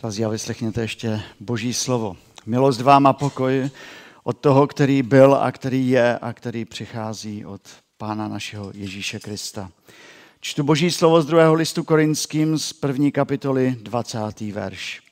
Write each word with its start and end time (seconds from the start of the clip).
Drazí, 0.00 0.24
a 0.24 0.28
vyslechněte 0.28 0.80
ještě 0.80 1.22
Boží 1.40 1.74
slovo. 1.74 2.16
Milost 2.46 2.80
vám 2.80 3.06
a 3.06 3.12
pokoj 3.12 3.70
od 4.24 4.38
toho, 4.38 4.66
který 4.66 5.02
byl 5.02 5.34
a 5.34 5.52
který 5.52 5.88
je 5.88 6.18
a 6.18 6.32
který 6.32 6.64
přichází 6.64 7.46
od 7.46 7.60
Pána 7.98 8.28
našeho 8.28 8.70
Ježíše 8.74 9.18
Krista. 9.18 9.70
Čtu 10.40 10.62
Boží 10.62 10.90
slovo 10.90 11.22
z 11.22 11.26
druhého 11.26 11.54
listu 11.54 11.84
korinským 11.84 12.58
z 12.58 12.72
první 12.72 13.12
kapitoly 13.12 13.76
20. 13.82 14.40
verš. 14.40 15.02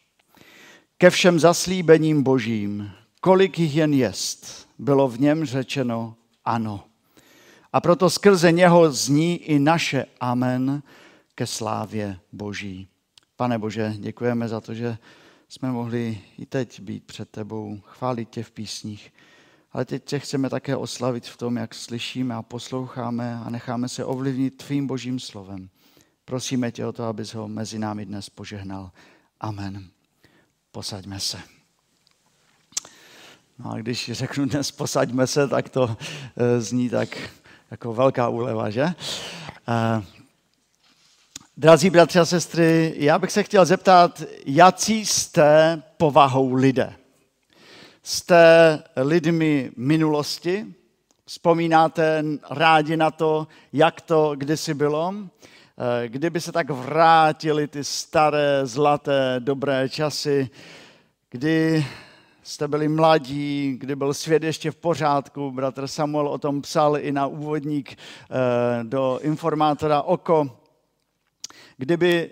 Ke 0.98 1.11
všem 1.11 1.41
zaslíbením 1.41 2.23
Božím, 2.23 2.91
kolik 3.21 3.59
jich 3.59 3.77
jen 3.77 3.95
jest, 3.95 4.69
bylo 4.79 5.09
v 5.09 5.21
něm 5.21 5.45
řečeno 5.45 6.14
ano. 6.45 6.85
A 7.73 7.80
proto 7.80 8.11
skrze 8.11 8.53
něho 8.53 8.93
zní 8.93 9.37
i 9.37 9.59
naše 9.59 10.07
amen 10.21 10.82
ke 11.35 11.46
slávě 11.46 12.19
Boží. 12.32 12.89
Pane 13.37 13.59
Bože, 13.59 13.95
děkujeme 13.98 14.48
za 14.48 14.61
to, 14.61 14.75
že 14.75 14.98
jsme 15.48 15.73
mohli 15.73 16.21
i 16.39 16.46
teď 16.46 16.81
být 16.81 17.04
před 17.04 17.31
tebou, 17.31 17.81
chválit 17.85 18.29
tě 18.29 18.43
v 18.43 18.50
písních. 18.50 19.13
Ale 19.72 19.85
teď 19.85 20.04
tě 20.04 20.18
chceme 20.18 20.50
také 20.50 20.77
oslavit 20.77 21.27
v 21.27 21.36
tom, 21.36 21.57
jak 21.57 21.75
slyšíme 21.75 22.35
a 22.35 22.43
posloucháme 22.43 23.41
a 23.44 23.50
necháme 23.50 23.89
se 23.89 24.05
ovlivnit 24.05 24.57
tvým 24.57 24.86
božím 24.86 25.21
slovem. 25.21 25.68
Prosíme 26.25 26.72
tě 26.72 26.86
o 26.86 26.93
to, 26.93 27.05
abys 27.05 27.35
ho 27.35 27.49
mezi 27.49 27.79
námi 27.79 28.07
dnes 28.07 28.31
požehnal. 28.31 28.91
Amen. 29.41 29.89
Posaďme 30.72 31.21
se. 31.21 31.39
No 33.58 33.70
a 33.72 33.78
když 33.78 34.11
řeknu 34.12 34.47
dnes 34.47 34.70
posaďme 34.70 35.27
se, 35.27 35.48
tak 35.48 35.69
to 35.69 35.97
eh, 36.36 36.61
zní 36.61 36.91
tak 36.91 37.30
jako 37.70 37.92
velká 37.92 38.28
úleva, 38.28 38.70
že? 38.70 38.94
Drazí 41.56 41.91
bratři 41.91 42.19
a 42.19 42.25
sestry, 42.25 42.94
já 42.97 43.19
bych 43.19 43.33
se 43.33 43.42
chtěl 43.42 43.64
zeptat, 43.64 44.22
jaký 44.47 45.06
jste 45.06 45.83
povahou 45.97 46.55
lidé? 46.55 46.92
Jste 48.03 48.83
lidmi 48.97 49.70
minulosti? 49.77 50.66
Vzpomínáte 51.27 52.25
rádi 52.50 52.97
na 52.97 53.10
to, 53.10 53.47
jak 53.72 54.00
to 54.00 54.32
kdysi 54.36 54.75
bylo? 54.75 55.14
Eh, 55.14 56.08
kdyby 56.08 56.41
se 56.41 56.52
tak 56.52 56.70
vrátili 56.70 57.69
ty 57.69 57.84
staré, 57.84 58.60
zlaté, 58.62 59.36
dobré 59.38 59.88
časy, 59.88 60.50
kdy 61.30 61.86
jste 62.42 62.69
byli 62.69 62.88
mladí, 62.88 63.77
kdy 63.78 63.97
byl 63.97 64.14
svět 64.14 64.42
ještě 64.42 64.70
v 64.70 64.77
pořádku. 64.77 65.50
Bratr 65.50 65.86
Samuel 65.86 66.28
o 66.28 66.38
tom 66.38 66.62
psal 66.62 66.98
i 66.98 67.12
na 67.12 67.27
úvodník 67.27 67.92
eh, 67.92 67.97
do 68.84 69.19
informátora 69.22 70.02
Oko 70.02 70.63
kdyby 71.77 72.30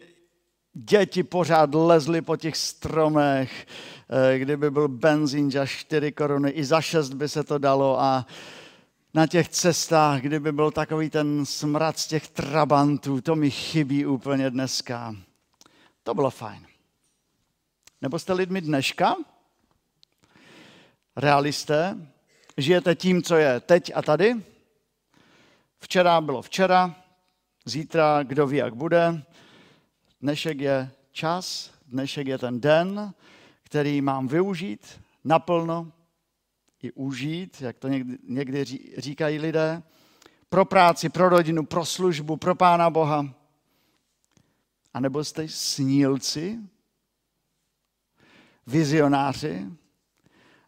děti 0.75 1.23
pořád 1.23 1.75
lezly 1.75 2.23
po 2.23 2.37
těch 2.37 2.57
stromech, 2.57 3.67
eh, 4.09 4.39
kdyby 4.39 4.71
byl 4.71 4.89
benzín 4.89 5.51
za 5.51 5.67
4 5.67 6.12
koruny, 6.12 6.51
i 6.51 6.65
za 6.65 6.81
6 6.81 7.12
by 7.12 7.29
se 7.29 7.45
to 7.45 7.59
dalo 7.59 8.01
a 8.01 8.27
na 9.15 9.27
těch 9.27 9.49
cestách, 9.49 10.21
kdyby 10.21 10.53
byl 10.53 10.71
takový 10.71 11.11
ten 11.11 11.47
smrad 11.47 11.99
z 11.99 12.07
těch 12.07 12.29
trabantů, 12.29 13.21
to 13.21 13.37
mi 13.37 13.51
chybí 13.51 14.07
úplně 14.07 14.51
dneska. 14.51 15.17
To 16.03 16.15
bylo 16.15 16.31
fajn. 16.31 16.67
Nebo 18.03 18.19
jste 18.19 18.33
lidmi 18.33 18.61
dneška? 18.61 19.17
Realisté? 21.17 21.97
Žijete 22.56 22.95
tím, 22.95 23.23
co 23.23 23.37
je 23.37 23.61
teď 23.61 23.93
a 23.95 24.03
tady? 24.03 24.34
Včera 25.79 26.21
bylo 26.21 26.43
včera, 26.43 26.95
zítra 27.65 28.23
kdo 28.23 28.47
ví, 28.47 28.56
jak 28.56 28.75
bude. 28.75 29.23
Dnešek 30.23 30.61
je 30.61 30.91
čas, 31.12 31.70
dnešek 31.87 32.27
je 32.27 32.39
ten 32.39 32.61
den, 32.61 33.15
který 33.62 34.01
mám 34.01 34.28
využít 34.28 35.01
naplno 35.25 35.92
i 36.83 36.92
užít, 36.92 37.61
jak 37.61 37.78
to 37.78 37.89
někdy, 37.89 38.19
někdy 38.23 38.65
říkají 38.98 39.39
lidé, 39.39 39.83
pro 40.49 40.65
práci, 40.65 41.09
pro 41.09 41.28
rodinu, 41.28 41.66
pro 41.66 41.84
službu, 41.84 42.37
pro 42.37 42.55
Pána 42.55 42.91
Boha. 42.91 43.34
A 44.94 45.00
nebo 45.00 45.25
jste 45.25 45.49
snílci, 45.49 46.59
vizionáři, 48.66 49.66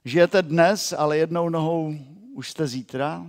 žijete 0.04 0.42
dnes, 0.42 0.92
ale 0.92 1.18
jednou 1.18 1.48
nohou 1.48 1.94
už 2.32 2.50
jste 2.50 2.66
zítra. 2.66 3.26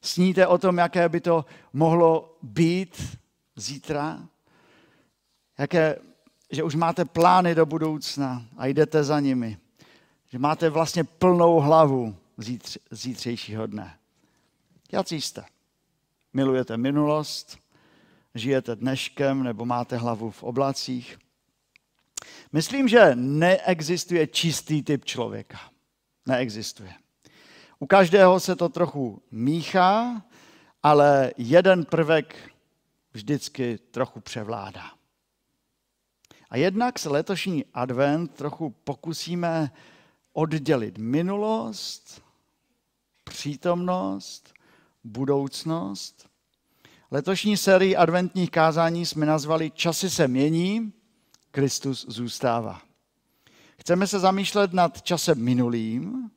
Sníte 0.00 0.46
o 0.46 0.58
tom, 0.58 0.78
jaké 0.78 1.08
by 1.08 1.20
to 1.20 1.44
mohlo 1.72 2.38
být 2.42 3.18
zítra 3.56 4.28
jaké, 5.62 5.98
že 6.50 6.62
už 6.62 6.74
máte 6.74 7.04
plány 7.04 7.54
do 7.54 7.66
budoucna 7.66 8.46
a 8.56 8.66
jdete 8.66 9.04
za 9.04 9.20
nimi. 9.20 9.58
Že 10.28 10.38
máte 10.38 10.70
vlastně 10.70 11.04
plnou 11.04 11.60
hlavu 11.60 12.16
zítř, 12.38 12.78
zítřejšího 12.90 13.66
dne. 13.66 13.98
Jak 14.92 15.12
jste? 15.12 15.44
Milujete 16.32 16.76
minulost, 16.76 17.58
žijete 18.34 18.76
dneškem 18.76 19.42
nebo 19.42 19.64
máte 19.64 19.96
hlavu 19.96 20.30
v 20.30 20.42
oblacích? 20.42 21.18
Myslím, 22.52 22.88
že 22.88 23.10
neexistuje 23.14 24.26
čistý 24.26 24.82
typ 24.82 25.04
člověka. 25.04 25.60
Neexistuje. 26.26 26.94
U 27.78 27.86
každého 27.86 28.40
se 28.40 28.56
to 28.56 28.68
trochu 28.68 29.22
míchá, 29.30 30.22
ale 30.82 31.32
jeden 31.36 31.84
prvek 31.84 32.36
vždycky 33.12 33.78
trochu 33.78 34.20
převládá. 34.20 35.01
A 36.52 36.56
jednak 36.56 36.98
se 36.98 37.08
letošní 37.08 37.64
advent 37.74 38.34
trochu 38.34 38.70
pokusíme 38.70 39.72
oddělit 40.32 40.98
minulost, 40.98 42.22
přítomnost, 43.24 44.54
budoucnost. 45.04 46.28
Letošní 47.10 47.56
sérii 47.56 47.96
adventních 47.96 48.50
kázání 48.50 49.06
jsme 49.06 49.26
nazvali 49.26 49.70
Časy 49.70 50.10
se 50.10 50.28
mění, 50.28 50.92
Kristus 51.50 52.06
zůstává. 52.08 52.82
Chceme 53.78 54.06
se 54.06 54.18
zamýšlet 54.18 54.72
nad 54.72 55.02
časem 55.02 55.42
minulým, 55.44 56.30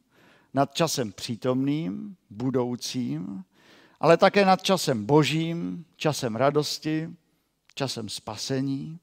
nad 0.54 0.74
časem 0.74 1.12
přítomným, 1.12 2.18
budoucím, 2.30 3.44
ale 4.00 4.18
také 4.18 4.46
nad 4.46 4.64
časem 4.64 5.06
božím, 5.06 5.86
časem 5.96 6.36
radosti, 6.36 7.10
časem 7.74 8.10
spasení 8.10 9.00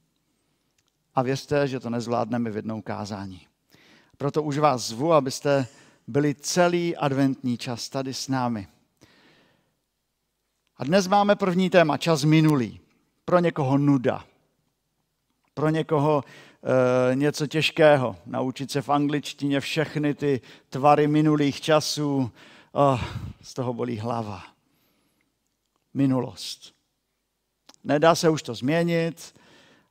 a 1.15 1.23
věřte, 1.23 1.69
že 1.69 1.81
to 1.81 1.91
nezvládneme 1.91 2.51
v 2.51 2.57
jednou 2.57 2.83
kázání. 2.83 3.47
Proto 4.17 4.43
už 4.43 4.59
vás 4.59 4.89
zvu, 4.89 5.13
abyste 5.13 5.67
byli 6.07 6.35
celý 6.35 6.97
adventní 6.97 7.59
čas 7.59 7.89
tady 7.89 8.15
s 8.15 8.29
námi. 8.29 8.69
A 10.77 10.85
dnes 10.85 11.07
máme 11.07 11.37
první 11.37 11.71
téma, 11.71 11.97
čas 11.97 12.25
minulý. 12.25 12.81
Pro 13.25 13.39
někoho 13.39 13.79
nuda. 13.79 14.25
Pro 15.55 15.69
někoho 15.69 16.25
e, 17.13 17.15
něco 17.15 17.47
těžkého. 17.47 18.17
Naučit 18.27 18.71
se 18.71 18.83
v 18.83 18.89
angličtině 18.89 19.61
všechny 19.61 20.15
ty 20.15 20.41
tvary 20.69 21.07
minulých 21.07 21.61
časů. 21.61 22.31
Oh, 22.73 23.05
z 23.43 23.55
toho 23.55 23.75
bolí 23.75 23.99
hlava. 23.99 24.43
Minulost. 25.95 26.75
Nedá 27.85 28.15
se 28.15 28.29
už 28.29 28.43
to 28.43 28.55
změnit, 28.55 29.35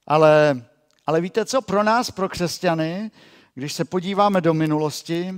ale 0.07 0.63
ale 1.05 1.21
víte 1.21 1.45
co, 1.45 1.61
pro 1.61 1.83
nás, 1.83 2.11
pro 2.11 2.29
křesťany, 2.29 3.11
když 3.55 3.73
se 3.73 3.85
podíváme 3.85 4.41
do 4.41 4.53
minulosti, 4.53 5.33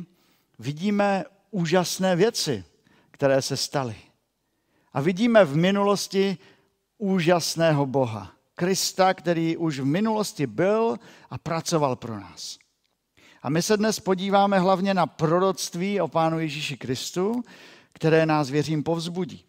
vidíme 0.59 1.23
úžasné 1.51 2.15
věci, 2.15 2.63
které 3.11 3.41
se 3.41 3.57
staly. 3.57 3.95
A 4.93 5.01
vidíme 5.01 5.45
v 5.45 5.55
minulosti 5.55 6.37
úžasného 6.97 7.85
Boha. 7.85 8.31
Krista, 8.55 9.13
který 9.13 9.57
už 9.57 9.79
v 9.79 9.85
minulosti 9.85 10.47
byl 10.47 10.97
a 11.29 11.37
pracoval 11.37 11.95
pro 11.95 12.19
nás. 12.19 12.57
A 13.41 13.49
my 13.49 13.61
se 13.61 13.77
dnes 13.77 13.99
podíváme 13.99 14.59
hlavně 14.59 14.93
na 14.93 15.07
proroctví 15.07 16.01
o 16.01 16.07
Pánu 16.07 16.39
Ježíši 16.39 16.77
Kristu, 16.77 17.43
které 17.93 18.25
nás, 18.25 18.49
věřím, 18.49 18.83
povzbudí. 18.83 19.45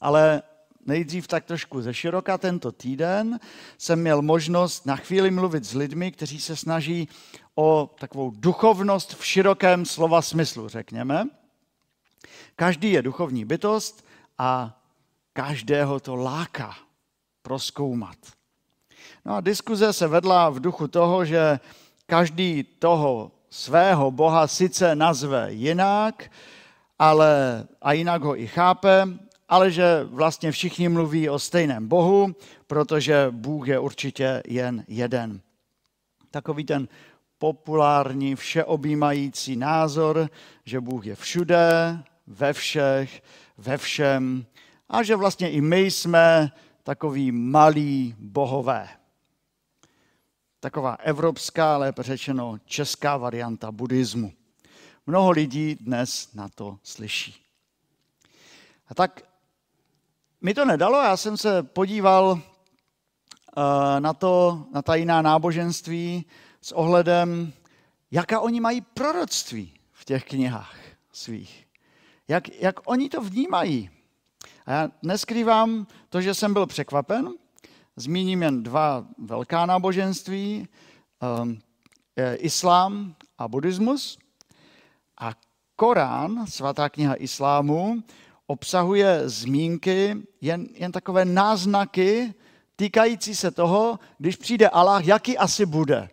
Ale 0.00 0.42
nejdřív 0.86 1.26
tak 1.26 1.44
trošku 1.44 1.82
ze 1.82 1.94
široka 1.94 2.38
tento 2.38 2.72
týden 2.72 3.40
jsem 3.78 4.00
měl 4.00 4.22
možnost 4.22 4.86
na 4.86 4.96
chvíli 4.96 5.30
mluvit 5.30 5.64
s 5.64 5.74
lidmi, 5.74 6.12
kteří 6.12 6.40
se 6.40 6.56
snaží 6.56 7.08
o 7.54 7.90
takovou 7.98 8.30
duchovnost 8.30 9.14
v 9.14 9.26
širokém 9.26 9.86
slova 9.86 10.22
smyslu, 10.22 10.68
řekněme. 10.68 11.28
Každý 12.56 12.92
je 12.92 13.02
duchovní 13.02 13.44
bytost 13.44 14.04
a 14.38 14.80
každého 15.32 16.00
to 16.00 16.16
láká 16.16 16.74
proskoumat. 17.42 18.16
No 19.24 19.34
a 19.34 19.40
diskuze 19.40 19.92
se 19.92 20.08
vedla 20.08 20.50
v 20.50 20.60
duchu 20.60 20.88
toho, 20.88 21.24
že 21.24 21.60
každý 22.06 22.62
toho 22.62 23.32
svého 23.50 24.10
Boha 24.10 24.46
sice 24.46 24.94
nazve 24.94 25.52
jinak, 25.52 26.30
ale 26.98 27.64
a 27.82 27.92
jinak 27.92 28.22
ho 28.22 28.40
i 28.40 28.46
chápe, 28.46 29.06
ale 29.50 29.70
že 29.70 30.04
vlastně 30.04 30.52
všichni 30.52 30.88
mluví 30.88 31.28
o 31.28 31.38
stejném 31.38 31.88
Bohu, 31.88 32.34
protože 32.66 33.26
Bůh 33.30 33.68
je 33.68 33.78
určitě 33.78 34.42
jen 34.46 34.84
jeden. 34.88 35.40
Takový 36.30 36.64
ten 36.64 36.88
populární, 37.38 38.36
všeobjímající 38.36 39.56
názor, 39.56 40.30
že 40.64 40.80
Bůh 40.80 41.06
je 41.06 41.14
všude, 41.14 41.98
ve 42.26 42.52
všech, 42.52 43.22
ve 43.58 43.78
všem 43.78 44.46
a 44.88 45.02
že 45.02 45.16
vlastně 45.16 45.50
i 45.50 45.60
my 45.60 45.80
jsme 45.80 46.52
takový 46.82 47.32
malí 47.32 48.14
bohové. 48.18 48.88
Taková 50.60 50.92
evropská, 50.92 51.76
lépe 51.76 52.02
řečeno 52.02 52.58
česká 52.64 53.16
varianta 53.16 53.72
buddhismu. 53.72 54.32
Mnoho 55.06 55.30
lidí 55.30 55.74
dnes 55.80 56.34
na 56.34 56.48
to 56.48 56.78
slyší. 56.82 57.46
A 58.88 58.94
tak 58.94 59.29
mi 60.40 60.54
to 60.54 60.64
nedalo, 60.64 61.02
já 61.02 61.16
jsem 61.16 61.36
se 61.36 61.62
podíval 61.62 62.40
eh, 62.40 64.00
na, 64.00 64.12
to, 64.12 64.64
na 64.72 64.82
ta 64.82 64.94
jiná 64.94 65.22
náboženství 65.22 66.26
s 66.60 66.72
ohledem, 66.72 67.52
jaká 68.10 68.40
oni 68.40 68.60
mají 68.60 68.80
proroctví 68.80 69.72
v 69.92 70.04
těch 70.04 70.24
knihách 70.24 70.76
svých. 71.12 71.66
Jak, 72.28 72.48
jak 72.48 72.80
oni 72.84 73.08
to 73.08 73.20
vnímají. 73.20 73.90
A 74.66 74.72
já 74.72 74.90
neskrývám 75.02 75.86
to, 76.08 76.20
že 76.20 76.34
jsem 76.34 76.52
byl 76.52 76.66
překvapen. 76.66 77.28
Zmíním 77.96 78.42
jen 78.42 78.62
dva 78.62 79.06
velká 79.18 79.66
náboženství, 79.66 80.68
um, 81.42 81.58
islám 82.34 83.14
a 83.38 83.48
buddhismus. 83.48 84.18
A 85.18 85.32
Korán, 85.76 86.46
svatá 86.46 86.88
kniha 86.88 87.14
islámu, 87.14 88.02
obsahuje 88.50 89.28
zmínky, 89.28 90.16
jen, 90.40 90.66
jen 90.74 90.92
takové 90.92 91.24
náznaky 91.24 92.34
týkající 92.76 93.34
se 93.34 93.50
toho, 93.50 93.98
když 94.18 94.36
přijde 94.36 94.68
Allah, 94.68 95.06
jaký 95.06 95.38
asi 95.38 95.66
bude. 95.66 95.96
E, 95.96 96.10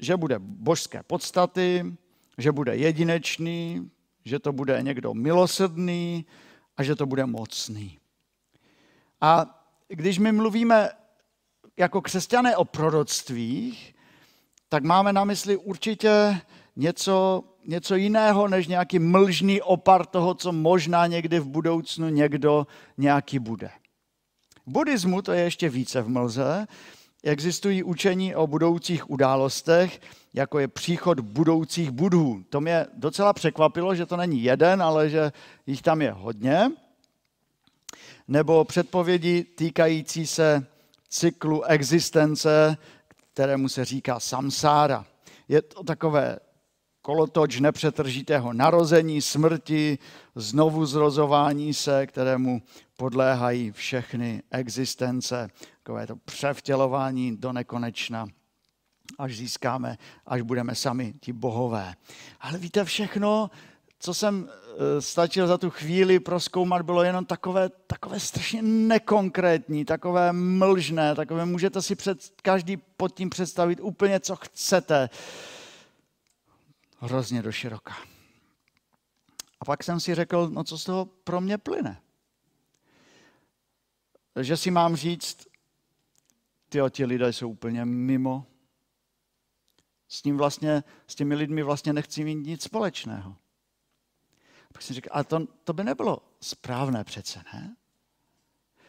že 0.00 0.16
bude 0.16 0.38
božské 0.38 1.02
podstaty, 1.02 1.96
že 2.38 2.52
bude 2.52 2.76
jedinečný, 2.76 3.90
že 4.24 4.38
to 4.38 4.52
bude 4.52 4.82
někdo 4.82 5.14
milosrdný 5.14 6.26
a 6.76 6.82
že 6.82 6.94
to 6.94 7.06
bude 7.06 7.26
mocný. 7.26 7.98
A 9.20 9.46
když 9.88 10.18
my 10.18 10.32
mluvíme 10.32 10.90
jako 11.76 12.00
křesťané 12.00 12.56
o 12.56 12.64
proroctvích, 12.64 13.94
tak 14.68 14.84
máme 14.84 15.12
na 15.12 15.24
mysli 15.24 15.56
určitě 15.56 16.40
něco, 16.76 17.44
něco 17.66 17.94
jiného, 17.94 18.48
než 18.48 18.66
nějaký 18.66 18.98
mlžný 18.98 19.62
opar 19.62 20.06
toho, 20.06 20.34
co 20.34 20.52
možná 20.52 21.06
někdy 21.06 21.40
v 21.40 21.46
budoucnu 21.46 22.08
někdo 22.08 22.66
nějaký 22.98 23.38
bude. 23.38 23.70
V 24.66 24.70
buddhismu 24.70 25.22
to 25.22 25.32
je 25.32 25.42
ještě 25.42 25.68
více 25.68 26.02
v 26.02 26.08
mlze. 26.08 26.66
Existují 27.24 27.82
učení 27.82 28.34
o 28.34 28.46
budoucích 28.46 29.10
událostech, 29.10 30.00
jako 30.34 30.58
je 30.58 30.68
příchod 30.68 31.20
budoucích 31.20 31.90
budhů. 31.90 32.44
To 32.50 32.60
mě 32.60 32.86
docela 32.94 33.32
překvapilo, 33.32 33.94
že 33.94 34.06
to 34.06 34.16
není 34.16 34.42
jeden, 34.42 34.82
ale 34.82 35.10
že 35.10 35.32
jich 35.66 35.82
tam 35.82 36.02
je 36.02 36.12
hodně. 36.12 36.70
Nebo 38.28 38.64
předpovědi 38.64 39.44
týkající 39.44 40.26
se 40.26 40.66
cyklu 41.08 41.62
existence, 41.62 42.76
kterému 43.32 43.68
se 43.68 43.84
říká 43.84 44.20
samsára. 44.20 45.06
Je 45.48 45.62
to 45.62 45.84
takové 45.84 46.38
kolotoč 47.06 47.60
nepřetržitého 47.60 48.52
narození, 48.52 49.22
smrti, 49.22 49.98
znovu 50.34 50.86
zrozování 50.86 51.74
se, 51.74 52.06
kterému 52.06 52.62
podléhají 52.96 53.72
všechny 53.72 54.42
existence, 54.50 55.48
takové 55.82 56.06
to 56.06 56.16
převtělování 56.16 57.36
do 57.36 57.52
nekonečna 57.52 58.26
až 59.18 59.36
získáme, 59.36 59.98
až 60.26 60.42
budeme 60.42 60.74
sami 60.74 61.14
ti 61.20 61.32
bohové. 61.32 61.94
Ale 62.40 62.58
víte, 62.58 62.84
všechno, 62.84 63.50
co 63.98 64.14
jsem 64.14 64.48
eh, 64.48 65.00
stačil 65.02 65.46
za 65.46 65.58
tu 65.58 65.70
chvíli 65.70 66.20
proskoumat, 66.20 66.82
bylo 66.82 67.02
jenom 67.02 67.24
takové, 67.24 67.68
takové 67.86 68.20
strašně 68.20 68.62
nekonkrétní, 68.62 69.84
takové 69.84 70.32
mlžné, 70.32 71.14
takové 71.14 71.44
můžete 71.44 71.82
si 71.82 71.94
před, 71.94 72.18
každý 72.42 72.76
pod 72.76 73.14
tím 73.14 73.30
představit 73.30 73.78
úplně, 73.82 74.20
co 74.20 74.36
chcete. 74.36 75.08
Hrozně 76.98 77.42
do 77.42 77.52
široka. 77.52 77.96
A 79.60 79.64
pak 79.64 79.84
jsem 79.84 80.00
si 80.00 80.14
řekl, 80.14 80.48
no 80.48 80.64
co 80.64 80.78
z 80.78 80.84
toho 80.84 81.04
pro 81.04 81.40
mě 81.40 81.58
plyne. 81.58 82.02
Že 84.40 84.56
si 84.56 84.70
mám 84.70 84.96
říct, 84.96 85.46
ty 86.68 86.78
ti 86.90 87.04
lidé 87.04 87.32
jsou 87.32 87.50
úplně 87.50 87.84
mimo, 87.84 88.46
s, 90.08 90.22
tím 90.22 90.36
vlastně, 90.36 90.84
s 91.06 91.14
těmi 91.14 91.34
lidmi 91.34 91.62
vlastně 91.62 91.92
nechci 91.92 92.24
mít 92.24 92.34
nic 92.34 92.62
společného. 92.62 93.36
A 94.70 94.72
pak 94.72 94.82
jsem 94.82 94.94
říkal, 94.94 95.10
ale 95.14 95.24
to, 95.24 95.46
to 95.64 95.72
by 95.72 95.84
nebylo 95.84 96.22
správné 96.40 97.04
přece, 97.04 97.42
ne? 97.54 97.76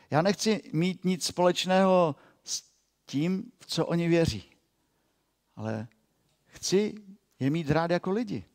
Já 0.10 0.21
nechci 0.21 0.62
mít 0.74 1.06
nic 1.06 1.25
společného 1.25 2.15
s 2.44 2.63
tím, 3.06 3.51
v 3.60 3.65
co 3.65 3.86
oni 3.86 4.07
věří. 4.07 4.51
Ale 5.56 5.88
chci 6.45 6.95
je 7.39 7.50
mít 7.50 7.72
rád 7.72 7.92
jako 7.92 8.12
lidi. 8.12 8.45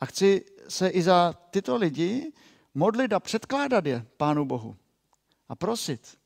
A 0.00 0.06
chci 0.06 0.44
se 0.68 0.88
i 0.88 1.02
za 1.02 1.32
tyto 1.50 1.76
lidi 1.76 2.32
modlit 2.74 3.12
a 3.12 3.20
předkládat 3.20 3.86
je 3.86 4.06
Pánu 4.16 4.44
Bohu. 4.44 4.76
A 5.48 5.54
prosit. 5.54 6.18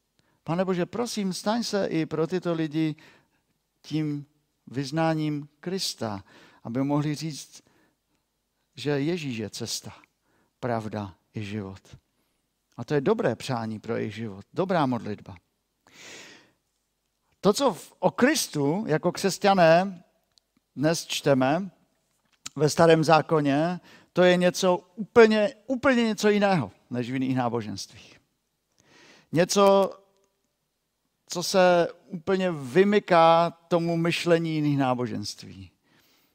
Pane 0.45 0.65
Bože, 0.65 0.87
prosím, 0.87 1.33
staň 1.33 1.63
se 1.63 1.87
i 1.87 2.07
pro 2.07 2.27
tyto 2.27 2.53
lidi 2.53 2.97
tím 3.83 4.27
vyznáním 4.67 5.49
Krista, 5.61 6.25
aby 6.63 6.85
mohli 6.85 7.15
říct, 7.15 7.63
že 8.75 8.91
Ježíš 8.91 9.39
je 9.39 9.51
cesta, 9.51 9.93
pravda 10.61 11.15
i 11.35 11.45
život. 11.45 11.97
A 12.77 12.85
to 12.85 12.95
je 12.95 13.01
dobré 13.01 13.37
přání 13.37 13.79
pro 13.79 13.97
jejich 13.97 14.15
život, 14.15 14.47
dobrá 14.53 14.87
modlitba. 14.87 15.37
To, 17.41 17.53
co 17.53 17.77
o 17.99 18.11
Kristu 18.11 18.85
jako 18.87 19.13
křesťané 19.13 20.05
dnes 20.77 21.07
čteme 21.07 21.71
ve 22.57 22.71
starém 22.71 23.05
zákoně, 23.05 23.81
to 24.13 24.23
je 24.23 24.37
něco 24.37 24.91
úplně, 24.97 25.55
úplně 25.67 26.05
něco 26.05 26.29
jiného, 26.29 26.71
než 26.91 27.11
v 27.11 27.15
jiných 27.15 27.37
náboženstvích. 27.37 28.21
Něco, 29.33 29.91
co 31.27 31.43
se 31.43 31.89
úplně 32.09 32.53
vymyká 32.53 33.51
tomu 33.69 33.97
myšlení 33.97 34.55
jiných 34.55 34.79
náboženství. 34.79 35.71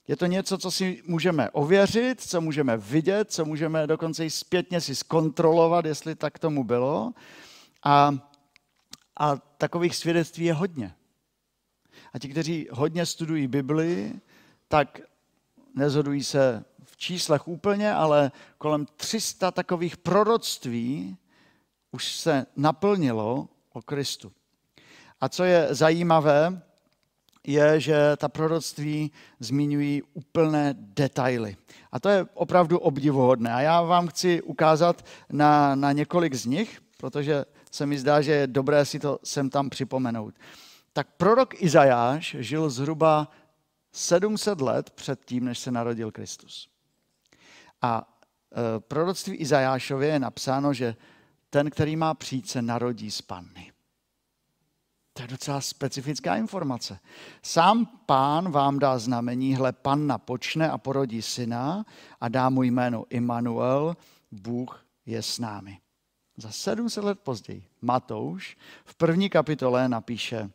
Je 0.07 0.15
to 0.15 0.25
něco, 0.25 0.57
co 0.57 0.71
si 0.71 1.03
můžeme 1.05 1.49
ověřit, 1.49 2.21
co 2.21 2.41
můžeme 2.41 2.77
vidět, 2.77 3.31
co 3.31 3.45
můžeme 3.45 3.87
dokonce 3.87 4.25
i 4.25 4.29
zpětně 4.29 4.81
si 4.81 4.95
zkontrolovat, 4.95 5.85
jestli 5.85 6.15
tak 6.15 6.39
tomu 6.39 6.63
bylo. 6.63 7.13
A, 7.83 8.17
a 9.19 9.35
takových 9.35 9.95
svědectví 9.95 10.45
je 10.45 10.53
hodně. 10.53 10.95
A 12.13 12.19
ti, 12.19 12.29
kteří 12.29 12.67
hodně 12.71 13.05
studují 13.05 13.47
Bibli, 13.47 14.13
tak 14.67 14.99
nezhodují 15.75 16.23
se 16.23 16.65
v 16.83 16.97
číslech 16.97 17.47
úplně, 17.47 17.93
ale 17.93 18.31
kolem 18.57 18.85
300 18.95 19.51
takových 19.51 19.97
proroctví 19.97 21.17
už 21.91 22.15
se 22.15 22.45
naplnilo 22.55 23.49
o 23.73 23.81
Kristu. 23.81 24.31
A 25.21 25.29
co 25.29 25.43
je 25.43 25.67
zajímavé, 25.71 26.61
je, 27.47 27.79
že 27.79 28.15
ta 28.17 28.29
proroctví 28.29 29.11
zmiňují 29.39 30.03
úplné 30.13 30.75
detaily. 30.77 31.57
A 31.91 31.99
to 31.99 32.09
je 32.09 32.25
opravdu 32.33 32.79
obdivuhodné. 32.79 33.53
A 33.53 33.61
já 33.61 33.81
vám 33.81 34.07
chci 34.07 34.41
ukázat 34.41 35.05
na, 35.31 35.75
na 35.75 35.91
několik 35.91 36.35
z 36.35 36.45
nich, 36.45 36.81
protože 36.97 37.45
se 37.71 37.85
mi 37.85 37.99
zdá, 37.99 38.21
že 38.21 38.31
je 38.31 38.47
dobré 38.47 38.85
si 38.85 38.99
to 38.99 39.19
sem 39.23 39.49
tam 39.49 39.69
připomenout. 39.69 40.33
Tak 40.93 41.07
prorok 41.17 41.61
Izajáš 41.61 42.35
žil 42.39 42.69
zhruba 42.69 43.27
700 43.97 44.61
let 44.61 44.89
před 44.89 45.25
tím, 45.25 45.45
než 45.45 45.59
se 45.59 45.71
narodil 45.71 46.11
Kristus. 46.11 46.69
A 47.81 48.19
e, 48.51 48.79
proroctví 48.79 49.35
Izajášově 49.35 50.09
je 50.09 50.19
napsáno, 50.19 50.73
že 50.73 50.95
ten, 51.49 51.69
který 51.69 51.95
má 51.95 52.13
přijít, 52.13 52.49
se 52.49 52.61
narodí 52.61 53.11
z 53.11 53.21
panny. 53.21 53.71
To 55.13 55.21
je 55.21 55.27
docela 55.27 55.61
specifická 55.61 56.35
informace. 56.35 56.99
Sám 57.43 57.85
pán 58.05 58.51
vám 58.51 58.79
dá 58.79 58.99
znamení, 58.99 59.55
hle, 59.55 59.71
panna 59.71 60.17
počne 60.17 60.69
a 60.69 60.77
porodí 60.77 61.21
syna 61.21 61.85
a 62.21 62.29
dá 62.29 62.49
mu 62.49 62.63
jméno 62.63 63.05
Immanuel, 63.09 63.97
Bůh 64.31 64.85
je 65.05 65.23
s 65.23 65.39
námi. 65.39 65.79
Za 66.37 66.51
700 66.51 67.03
let 67.03 67.19
později 67.19 67.67
Matouš 67.81 68.57
v 68.85 68.95
první 68.95 69.29
kapitole 69.29 69.89
napíše, 69.89 70.49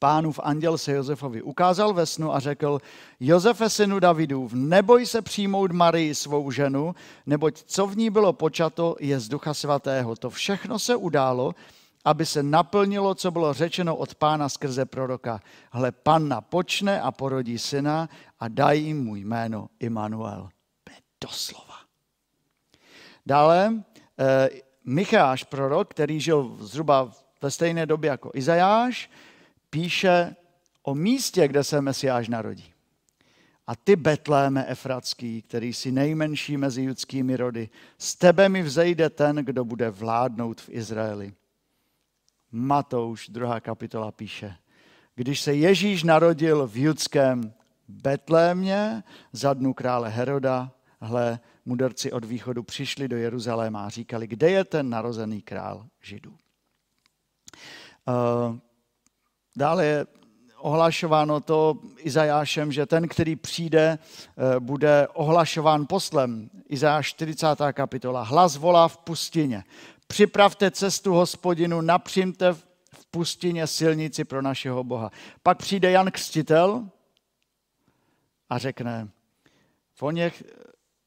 pánův 0.00 0.40
anděl 0.42 0.78
se 0.78 0.92
Josefovi 0.92 1.42
ukázal 1.42 1.94
ve 1.94 2.06
snu 2.06 2.34
a 2.34 2.40
řekl, 2.40 2.78
Josefe 3.20 3.70
synu 3.70 4.00
Davidův, 4.00 4.52
neboj 4.52 5.06
se 5.06 5.22
přijmout 5.22 5.72
Marii 5.72 6.14
svou 6.14 6.50
ženu, 6.50 6.94
neboť 7.26 7.62
co 7.66 7.86
v 7.86 7.96
ní 7.96 8.10
bylo 8.10 8.32
počato, 8.32 8.96
je 9.00 9.20
z 9.20 9.28
ducha 9.28 9.54
svatého. 9.54 10.16
To 10.16 10.30
všechno 10.30 10.78
se 10.78 10.96
událo, 10.96 11.54
aby 12.04 12.26
se 12.26 12.42
naplnilo, 12.42 13.14
co 13.14 13.30
bylo 13.30 13.52
řečeno 13.52 13.96
od 13.96 14.14
pána 14.14 14.48
skrze 14.48 14.84
proroka. 14.84 15.40
Hle, 15.70 15.92
panna 15.92 16.40
počne 16.40 17.00
a 17.00 17.10
porodí 17.10 17.58
syna 17.58 18.08
a 18.40 18.48
daj 18.48 18.78
jim 18.78 19.04
můj 19.04 19.20
jméno 19.20 19.68
Immanuel. 19.80 20.48
Doslova. 21.20 21.76
Dále 23.26 23.82
eh, 24.18 24.48
Micháš, 24.84 25.44
prorok, 25.44 25.90
který 25.90 26.20
žil 26.20 26.56
zhruba 26.60 27.12
ve 27.42 27.50
stejné 27.50 27.86
době 27.86 28.10
jako 28.10 28.30
Izajáš, 28.34 29.10
píše 29.70 30.36
o 30.82 30.94
místě, 30.94 31.48
kde 31.48 31.64
se 31.64 31.80
Mesiáš 31.80 32.28
narodí. 32.28 32.72
A 33.66 33.76
ty, 33.76 33.96
Betléme 33.96 34.66
Efratský, 34.66 35.42
který 35.42 35.72
jsi 35.72 35.92
nejmenší 35.92 36.56
mezi 36.56 36.82
judskými 36.82 37.36
rody, 37.36 37.68
z 37.98 38.16
tebe 38.16 38.48
mi 38.48 38.62
vzejde 38.62 39.10
ten, 39.10 39.36
kdo 39.36 39.64
bude 39.64 39.90
vládnout 39.90 40.60
v 40.60 40.68
Izraeli. 40.68 41.32
Matouš, 42.52 43.28
druhá 43.28 43.60
kapitola, 43.60 44.12
píše, 44.12 44.56
když 45.14 45.40
se 45.40 45.54
Ježíš 45.54 46.02
narodil 46.02 46.66
v 46.66 46.76
judském 46.76 47.52
Betlémě 47.88 49.02
za 49.32 49.54
dnu 49.54 49.74
krále 49.74 50.08
Heroda, 50.08 50.72
hle, 51.00 51.40
mudrci 51.64 52.12
od 52.12 52.24
východu 52.24 52.62
přišli 52.62 53.08
do 53.08 53.16
Jeruzaléma 53.16 53.84
a 53.84 53.88
říkali, 53.88 54.26
kde 54.26 54.50
je 54.50 54.64
ten 54.64 54.90
narozený 54.90 55.42
král 55.42 55.86
Židů. 56.02 56.30
Uh, 56.30 56.36
dále 59.56 59.86
je 59.86 60.06
ohlašováno 60.60 61.40
to 61.40 61.78
Izajášem, 61.96 62.72
že 62.72 62.86
ten, 62.86 63.08
který 63.08 63.36
přijde, 63.36 63.98
eh, 63.98 64.60
bude 64.60 65.08
ohlašován 65.08 65.86
poslem. 65.86 66.50
Izajáš 66.68 67.08
40. 67.08 67.72
kapitola. 67.72 68.22
Hlas 68.22 68.56
volá 68.56 68.88
v 68.88 68.96
pustině. 68.96 69.64
Připravte 70.06 70.70
cestu 70.70 71.12
hospodinu, 71.12 71.80
napřimte 71.80 72.52
v 72.52 73.06
pustině 73.10 73.66
silnici 73.66 74.24
pro 74.24 74.42
našeho 74.42 74.84
Boha. 74.84 75.10
Pak 75.42 75.58
přijde 75.58 75.90
Jan 75.90 76.10
Křtitel 76.10 76.88
a 78.50 78.58
řekne, 78.58 79.08
v 79.94 80.02
oněch, 80.02 80.42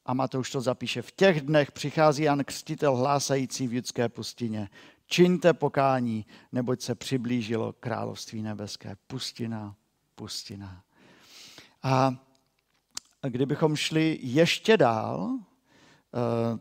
a 0.06 0.14
Matouš 0.14 0.50
to 0.50 0.60
zapíše, 0.60 1.02
v 1.02 1.10
těch 1.10 1.40
dnech 1.40 1.72
přichází 1.72 2.22
Jan 2.22 2.44
Křtitel 2.44 2.96
hlásající 2.96 3.68
v 3.68 3.74
judské 3.74 4.08
pustině. 4.08 4.68
Čiňte 5.06 5.52
pokání, 5.52 6.26
neboť 6.52 6.80
se 6.80 6.94
přiblížilo 6.94 7.72
království 7.72 8.42
nebeské. 8.42 8.96
Pustina, 9.06 9.74
pustina. 10.14 10.82
A 11.82 12.14
kdybychom 13.28 13.76
šli 13.76 14.18
ještě 14.22 14.76
dál, 14.76 15.30
eh, 15.34 16.58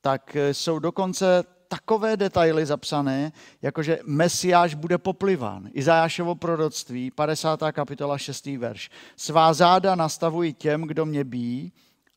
tak 0.00 0.36
jsou 0.52 0.78
dokonce 0.78 1.44
takové 1.68 2.16
detaily 2.16 2.66
zapsané, 2.66 3.32
jakože 3.62 3.98
Mesiáš 4.04 4.74
bude 4.74 4.98
popliván. 4.98 5.68
Izajášovo 5.72 6.34
proroctví, 6.34 7.10
50. 7.10 7.72
kapitola, 7.72 8.18
6. 8.18 8.58
verš. 8.58 8.90
Svá 9.16 9.52
záda 9.52 9.94
nastavuji 9.94 10.52
těm, 10.52 10.82
kdo 10.82 11.06
mě 11.06 11.24
bíjí, 11.24 11.72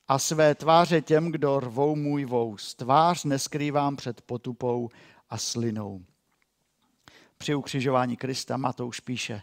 a 0.07 0.19
své 0.19 0.55
tváře 0.55 1.01
těm, 1.01 1.31
kdo 1.31 1.60
rvou 1.60 1.96
můj 1.96 2.25
vous. 2.25 2.75
Tvář 2.75 3.24
neskrývám 3.24 3.96
před 3.96 4.22
potupou 4.22 4.89
a 5.29 5.38
slinou. 5.38 6.05
Při 7.38 7.55
ukřižování 7.55 8.17
Krista 8.17 8.57
Matouš 8.57 9.00
píše, 9.00 9.41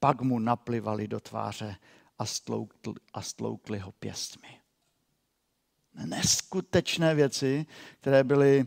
pak 0.00 0.22
mu 0.22 0.38
naplivali 0.38 1.08
do 1.08 1.20
tváře 1.20 1.76
a 2.18 2.26
stloukli, 2.26 2.94
a 3.14 3.22
stloukli 3.22 3.78
ho 3.78 3.92
pěstmi. 3.92 4.48
Neskutečné 6.06 7.14
věci, 7.14 7.66
které 8.00 8.24
byly 8.24 8.60
e, 8.60 8.66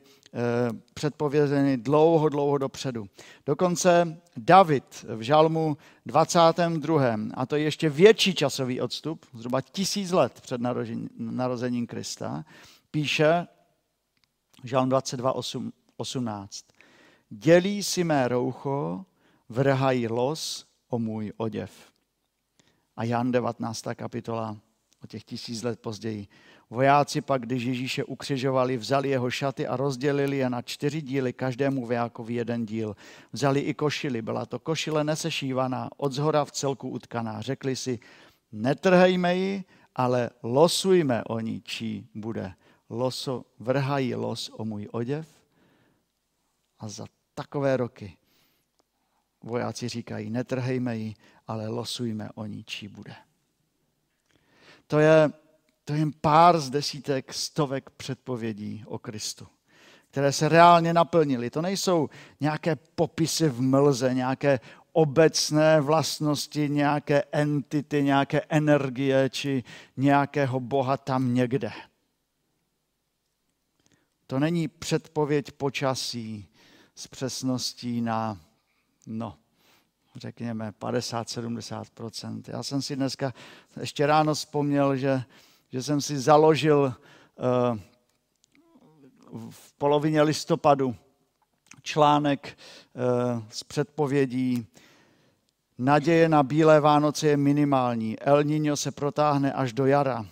předpovězeny 0.94 1.78
dlouho, 1.78 2.30
dlouho 2.30 2.58
dopředu. 2.58 3.08
Dokonce 3.46 4.22
David 4.38 5.06
v 5.16 5.22
žalmu 5.22 5.78
22. 6.06 7.16
a 7.34 7.46
to 7.46 7.56
je 7.56 7.64
ještě 7.64 7.90
větší 7.90 8.36
časový 8.36 8.82
odstup, 8.82 9.26
zhruba 9.34 9.62
tisíc 9.62 10.12
let 10.12 10.42
před 10.42 10.62
narozením 11.18 11.88
Krista, 11.88 12.46
píše 12.92 13.48
žalm 14.64 14.90
22, 14.90 15.32
8, 15.32 15.74
18. 15.98 16.66
Dělí 17.30 17.84
si 17.84 18.04
mé 18.04 18.28
roucho, 18.28 19.06
vrhají 19.50 20.08
los 20.08 20.66
o 20.90 21.00
můj 21.00 21.34
oděv. 21.38 21.72
A 22.96 23.04
Jan 23.04 23.32
19. 23.32 23.84
kapitola 23.96 24.58
o 25.04 25.08
těch 25.08 25.24
tisíc 25.24 25.64
let 25.64 25.80
později. 25.80 26.28
Vojáci 26.70 27.22
pak, 27.22 27.42
když 27.42 27.64
Ježíše 27.64 28.04
ukřižovali, 28.04 28.78
vzali 28.78 29.10
jeho 29.10 29.30
šaty 29.30 29.68
a 29.68 29.78
rozdělili 29.78 30.38
je 30.38 30.50
na 30.50 30.62
čtyři 30.62 31.02
díly, 31.02 31.34
každému 31.34 31.86
vojákovi 31.86 32.34
jeden 32.34 32.66
díl. 32.66 32.96
Vzali 33.32 33.60
i 33.60 33.74
košily, 33.74 34.22
byla 34.22 34.46
to 34.46 34.60
košile 34.60 35.04
nesešívaná, 35.04 35.90
od 35.98 36.12
zhora 36.12 36.46
v 36.46 36.52
celku 36.52 36.90
utkaná. 36.90 37.42
Řekli 37.42 37.76
si, 37.76 38.00
netrhejme 38.52 39.36
ji, 39.36 39.64
ale 39.96 40.30
losujme 40.44 41.24
o 41.24 41.40
ní, 41.40 41.62
čí 41.62 42.08
bude. 42.16 42.54
Loso, 42.90 43.46
vrhají 43.60 44.16
los 44.16 44.52
o 44.58 44.66
můj 44.66 44.88
oděv 44.92 45.37
a 46.80 46.88
za 46.88 47.06
takové 47.34 47.78
roky 47.78 48.18
vojáci 49.44 49.90
říkají, 49.90 50.30
netrhejme 50.30 50.98
ji, 50.98 51.14
ale 51.48 51.68
losujme 51.68 52.30
o 52.36 52.46
ní, 52.46 52.64
čí 52.64 52.88
bude. 52.88 53.16
To 54.88 55.00
je, 55.00 55.32
to 55.86 55.94
je 55.94 56.00
jen 56.00 56.12
pár 56.22 56.60
z 56.60 56.70
desítek, 56.70 57.34
stovek 57.34 57.90
předpovědí 57.90 58.84
o 58.88 59.00
Kristu, 59.00 59.48
které 60.12 60.32
se 60.32 60.50
reálně 60.50 60.94
naplnily. 60.94 61.50
To 61.50 61.62
nejsou 61.62 62.10
nějaké 62.40 62.76
popisy 62.76 63.50
v 63.50 63.62
mlze, 63.62 64.14
nějaké 64.14 64.60
obecné 64.92 65.82
vlastnosti, 65.82 66.70
nějaké 66.70 67.24
entity, 67.32 68.04
nějaké 68.04 68.42
energie 68.50 69.30
či 69.30 69.64
nějakého 69.98 70.60
boha 70.60 70.98
tam 70.98 71.34
někde. 71.34 71.72
To 74.28 74.40
není 74.40 74.68
předpověď 74.68 75.52
počasí, 75.52 76.48
s 76.98 77.08
přesností 77.08 78.02
na, 78.02 78.38
no, 79.08 79.38
řekněme, 80.16 80.74
50-70%. 80.80 82.42
Já 82.48 82.64
jsem 82.64 82.82
si 82.82 82.96
dneska 82.96 83.34
ještě 83.80 84.08
ráno 84.08 84.34
vzpomněl, 84.34 84.96
že, 84.96 85.24
že 85.72 85.84
jsem 85.84 86.02
si 86.02 86.20
založil 86.20 86.80
uh, 86.82 87.78
v 89.50 89.74
polovině 89.74 90.22
listopadu 90.22 90.96
článek 91.82 92.58
uh, 92.94 93.44
s 93.50 93.64
předpovědí 93.64 94.68
Naděje 95.80 96.30
na 96.30 96.44
bílé 96.44 96.80
Vánoce 96.80 97.28
je 97.28 97.38
minimální. 97.38 98.20
El 98.20 98.44
Niño 98.44 98.76
se 98.76 98.92
protáhne 98.92 99.54
až 99.54 99.74
do 99.74 99.86
jara. 99.86 100.26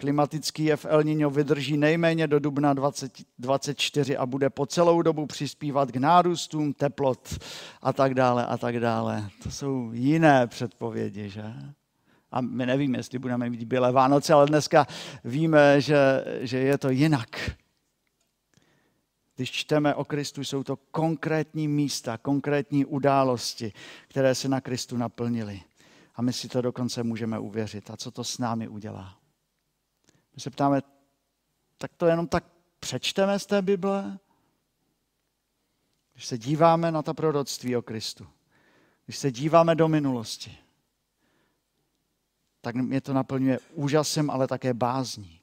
Klimatický 0.00 0.64
jev 0.64 0.86
El 0.88 1.02
Niño 1.02 1.30
vydrží 1.30 1.76
nejméně 1.76 2.26
do 2.26 2.38
dubna 2.38 2.74
2024 2.74 4.16
a 4.16 4.26
bude 4.26 4.50
po 4.50 4.66
celou 4.66 5.02
dobu 5.02 5.26
přispívat 5.26 5.92
k 5.92 5.96
nárůstům 5.96 6.72
teplot 6.72 7.38
a 7.82 7.92
tak 7.92 8.14
dále 8.14 8.46
a 8.46 8.58
tak 8.58 8.80
dále. 8.80 9.28
To 9.42 9.50
jsou 9.50 9.90
jiné 9.92 10.46
předpovědi, 10.46 11.28
že? 11.28 11.42
A 12.30 12.40
my 12.40 12.66
nevíme, 12.66 12.98
jestli 12.98 13.18
budeme 13.18 13.50
mít 13.50 13.64
bílé 13.64 13.92
Vánoce, 13.92 14.32
ale 14.32 14.46
dneska 14.46 14.86
víme, 15.24 15.80
že, 15.80 16.24
že 16.40 16.58
je 16.58 16.78
to 16.78 16.90
jinak. 16.90 17.50
Když 19.36 19.50
čteme 19.50 19.94
o 19.94 20.04
Kristu, 20.04 20.44
jsou 20.44 20.62
to 20.62 20.76
konkrétní 20.76 21.68
místa, 21.68 22.18
konkrétní 22.18 22.84
události, 22.84 23.72
které 24.08 24.34
se 24.34 24.48
na 24.48 24.60
Kristu 24.60 24.96
naplnily. 24.96 25.60
A 26.14 26.22
my 26.22 26.32
si 26.32 26.48
to 26.48 26.62
dokonce 26.62 27.02
můžeme 27.02 27.38
uvěřit. 27.38 27.90
A 27.90 27.96
co 27.96 28.10
to 28.10 28.24
s 28.24 28.38
námi 28.38 28.68
udělá? 28.68 29.19
My 30.34 30.40
se 30.40 30.50
ptáme, 30.50 30.82
tak 31.78 31.90
to 31.96 32.06
jenom 32.06 32.26
tak 32.26 32.44
přečteme 32.80 33.38
z 33.38 33.46
té 33.46 33.62
Bible? 33.62 34.18
Když 36.12 36.26
se 36.26 36.38
díváme 36.38 36.92
na 36.92 37.02
ta 37.02 37.14
proroctví 37.14 37.76
o 37.76 37.82
Kristu, 37.82 38.26
když 39.04 39.18
se 39.18 39.32
díváme 39.32 39.74
do 39.74 39.88
minulosti, 39.88 40.58
tak 42.60 42.74
mě 42.74 43.00
to 43.00 43.12
naplňuje 43.12 43.58
úžasem, 43.72 44.30
ale 44.30 44.48
také 44.48 44.74
bázní. 44.74 45.40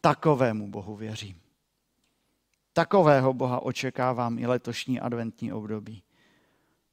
Takovému 0.00 0.68
Bohu 0.68 0.96
věřím. 0.96 1.40
Takového 2.72 3.32
Boha 3.32 3.62
očekávám 3.62 4.38
i 4.38 4.46
letošní 4.46 5.00
adventní 5.00 5.52
období. 5.52 6.02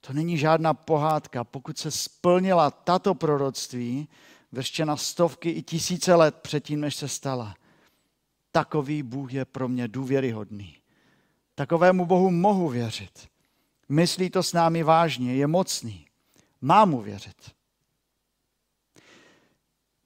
To 0.02 0.14
není 0.14 0.38
žádná 0.38 0.74
pohádka. 0.74 1.44
Pokud 1.44 1.78
se 1.78 1.92
splnila 1.92 2.72
tato 2.72 3.16
proroctví, 3.16 4.08
vrštěna 4.52 4.98
stovky 4.98 5.50
i 5.50 5.62
tisíce 5.62 6.16
let 6.16 6.36
předtím, 6.42 6.82
než 6.82 6.96
se 6.96 7.08
stala. 7.08 7.56
Takový 8.52 9.04
Bůh 9.04 9.34
je 9.34 9.46
pro 9.46 9.68
mě 9.68 9.88
důvěryhodný. 9.88 10.78
Takovému 11.56 12.06
Bohu 12.06 12.32
mohu 12.32 12.70
věřit. 12.70 13.28
Myslí 13.90 14.30
to 14.30 14.44
s 14.44 14.54
námi 14.54 14.84
vážně, 14.84 15.36
je 15.36 15.48
mocný. 15.48 16.06
Mám 16.62 16.90
mu 16.90 17.02
věřit. 17.02 17.52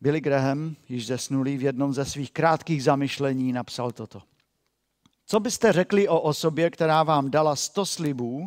Billy 0.02 0.22
Graham, 0.22 0.76
již 0.90 1.06
zesnulý, 1.06 1.58
v 1.58 1.64
jednom 1.64 1.94
ze 1.94 2.06
svých 2.06 2.32
krátkých 2.32 2.84
zamyšlení 2.84 3.54
napsal 3.54 3.92
toto. 3.92 4.22
Co 5.26 5.40
byste 5.40 5.72
řekli 5.72 6.08
o 6.08 6.20
osobě, 6.20 6.70
která 6.70 7.04
vám 7.04 7.32
dala 7.32 7.56
100 7.56 7.86
slibů 7.86 8.46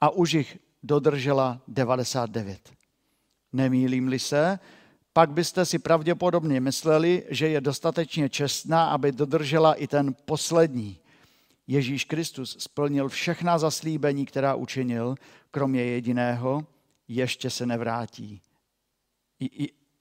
a 0.00 0.10
už 0.10 0.32
jich 0.32 0.58
dodržela 0.82 1.60
99? 1.68 2.72
Nemýlím-li 3.52 4.18
se, 4.18 4.58
pak 5.18 5.30
byste 5.30 5.66
si 5.66 5.78
pravděpodobně 5.78 6.60
mysleli, 6.60 7.24
že 7.28 7.48
je 7.48 7.60
dostatečně 7.60 8.28
čestná, 8.28 8.90
aby 8.90 9.12
dodržela 9.12 9.74
i 9.74 9.86
ten 9.86 10.14
poslední. 10.24 10.98
Ježíš 11.66 12.04
Kristus 12.04 12.56
splnil 12.58 13.08
všechna 13.08 13.58
zaslíbení, 13.58 14.26
která 14.26 14.54
učinil, 14.54 15.14
kromě 15.50 15.84
jediného, 15.84 16.66
ještě 17.08 17.50
se 17.50 17.66
nevrátí. 17.66 18.42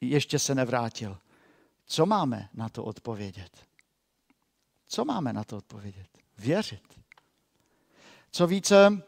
Ještě 0.01 0.39
se 0.39 0.55
nevrátil. 0.55 1.17
Co 1.85 2.05
máme 2.05 2.49
na 2.53 2.69
to 2.69 2.83
odpovědět? 2.83 3.51
Co 4.87 5.05
máme 5.05 5.33
na 5.33 5.43
to 5.43 5.57
odpovědět? 5.57 6.07
Věřit. 6.37 6.99
Co 8.31 8.47
více, 8.47 9.01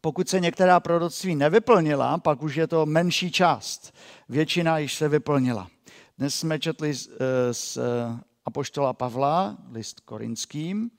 pokud 0.00 0.28
se 0.28 0.40
některá 0.40 0.80
proroctví 0.80 1.36
nevyplnila, 1.36 2.18
pak 2.18 2.42
už 2.42 2.54
je 2.54 2.66
to 2.66 2.86
menší 2.86 3.30
část. 3.30 3.94
Většina 4.28 4.78
již 4.78 4.94
se 4.94 5.08
vyplnila. 5.08 5.68
Dnes 6.18 6.34
jsme 6.34 6.58
četli 6.58 6.94
z, 6.94 7.08
eh, 7.08 7.54
z 7.54 7.76
eh, 7.76 7.80
Apoštola 8.44 8.92
Pavla, 8.92 9.56
list 9.72 10.00
korinským, 10.00 10.90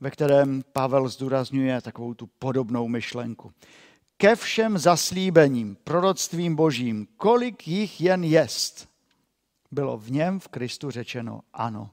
ve 0.00 0.10
kterém 0.10 0.62
Pavel 0.72 1.08
zdůrazňuje 1.08 1.80
takovou 1.80 2.14
tu 2.14 2.26
podobnou 2.26 2.88
myšlenku. 2.88 3.52
Ke 4.16 4.36
všem 4.36 4.78
zaslíbením, 4.78 5.76
proroctvím 5.84 6.56
božím, 6.56 7.06
kolik 7.16 7.68
jich 7.68 8.00
jen 8.00 8.24
jest, 8.24 8.88
bylo 9.70 9.98
v 9.98 10.10
něm 10.10 10.40
v 10.40 10.48
Kristu 10.48 10.90
řečeno 10.90 11.40
ano. 11.52 11.90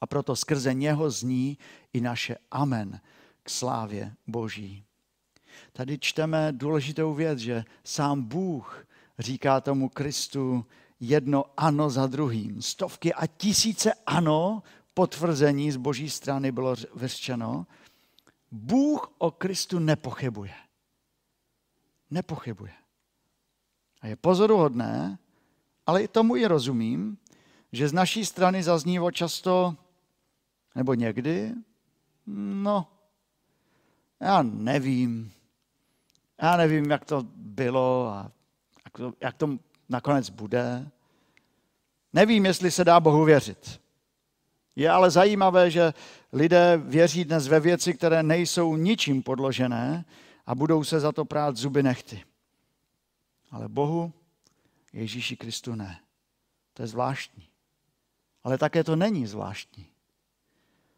A 0.00 0.06
proto 0.06 0.36
skrze 0.36 0.74
něho 0.74 1.10
zní 1.10 1.58
i 1.92 2.00
naše 2.00 2.36
amen 2.50 3.00
k 3.42 3.50
slávě 3.50 4.14
boží. 4.26 4.85
Tady 5.72 5.98
čteme 5.98 6.52
důležitou 6.52 7.14
věc, 7.14 7.38
že 7.38 7.64
sám 7.84 8.22
Bůh 8.22 8.86
říká 9.18 9.60
tomu 9.60 9.88
Kristu 9.88 10.64
jedno 11.00 11.44
ano 11.56 11.90
za 11.90 12.06
druhým. 12.06 12.62
Stovky 12.62 13.14
a 13.14 13.26
tisíce 13.26 13.92
ano 14.06 14.62
potvrzení 14.94 15.72
z 15.72 15.76
boží 15.76 16.10
strany 16.10 16.52
bylo 16.52 16.74
vyřčeno. 16.94 17.66
Bůh 18.50 19.12
o 19.18 19.30
Kristu 19.30 19.78
nepochybuje. 19.78 20.54
Nepochybuje. 22.10 22.72
A 24.00 24.06
je 24.06 24.16
pozoruhodné, 24.16 25.18
ale 25.86 26.02
i 26.02 26.08
tomu 26.08 26.36
i 26.36 26.46
rozumím, 26.46 27.18
že 27.72 27.88
z 27.88 27.92
naší 27.92 28.26
strany 28.26 28.62
zaznívo 28.62 29.10
často, 29.10 29.76
nebo 30.74 30.94
někdy, 30.94 31.52
no, 32.26 32.88
já 34.20 34.42
nevím, 34.42 35.32
já 36.42 36.56
nevím, 36.56 36.90
jak 36.90 37.04
to 37.04 37.22
bylo 37.36 38.08
a 38.08 38.30
jak 38.84 38.98
to, 38.98 39.12
jak 39.20 39.36
to 39.36 39.58
nakonec 39.88 40.30
bude. 40.30 40.90
Nevím, 42.12 42.46
jestli 42.46 42.70
se 42.70 42.84
dá 42.84 43.00
Bohu 43.00 43.24
věřit. 43.24 43.80
Je 44.76 44.90
ale 44.90 45.10
zajímavé, 45.10 45.70
že 45.70 45.94
lidé 46.32 46.76
věří 46.76 47.24
dnes 47.24 47.48
ve 47.48 47.60
věci, 47.60 47.94
které 47.94 48.22
nejsou 48.22 48.76
ničím 48.76 49.22
podložené 49.22 50.04
a 50.46 50.54
budou 50.54 50.84
se 50.84 51.00
za 51.00 51.12
to 51.12 51.24
prát 51.24 51.56
zuby 51.56 51.82
nechty. 51.82 52.24
Ale 53.50 53.68
Bohu, 53.68 54.12
Ježíši 54.92 55.36
Kristu 55.36 55.74
ne. 55.74 56.00
To 56.74 56.82
je 56.82 56.86
zvláštní. 56.86 57.48
Ale 58.44 58.58
také 58.58 58.84
to 58.84 58.96
není 58.96 59.26
zvláštní. 59.26 59.86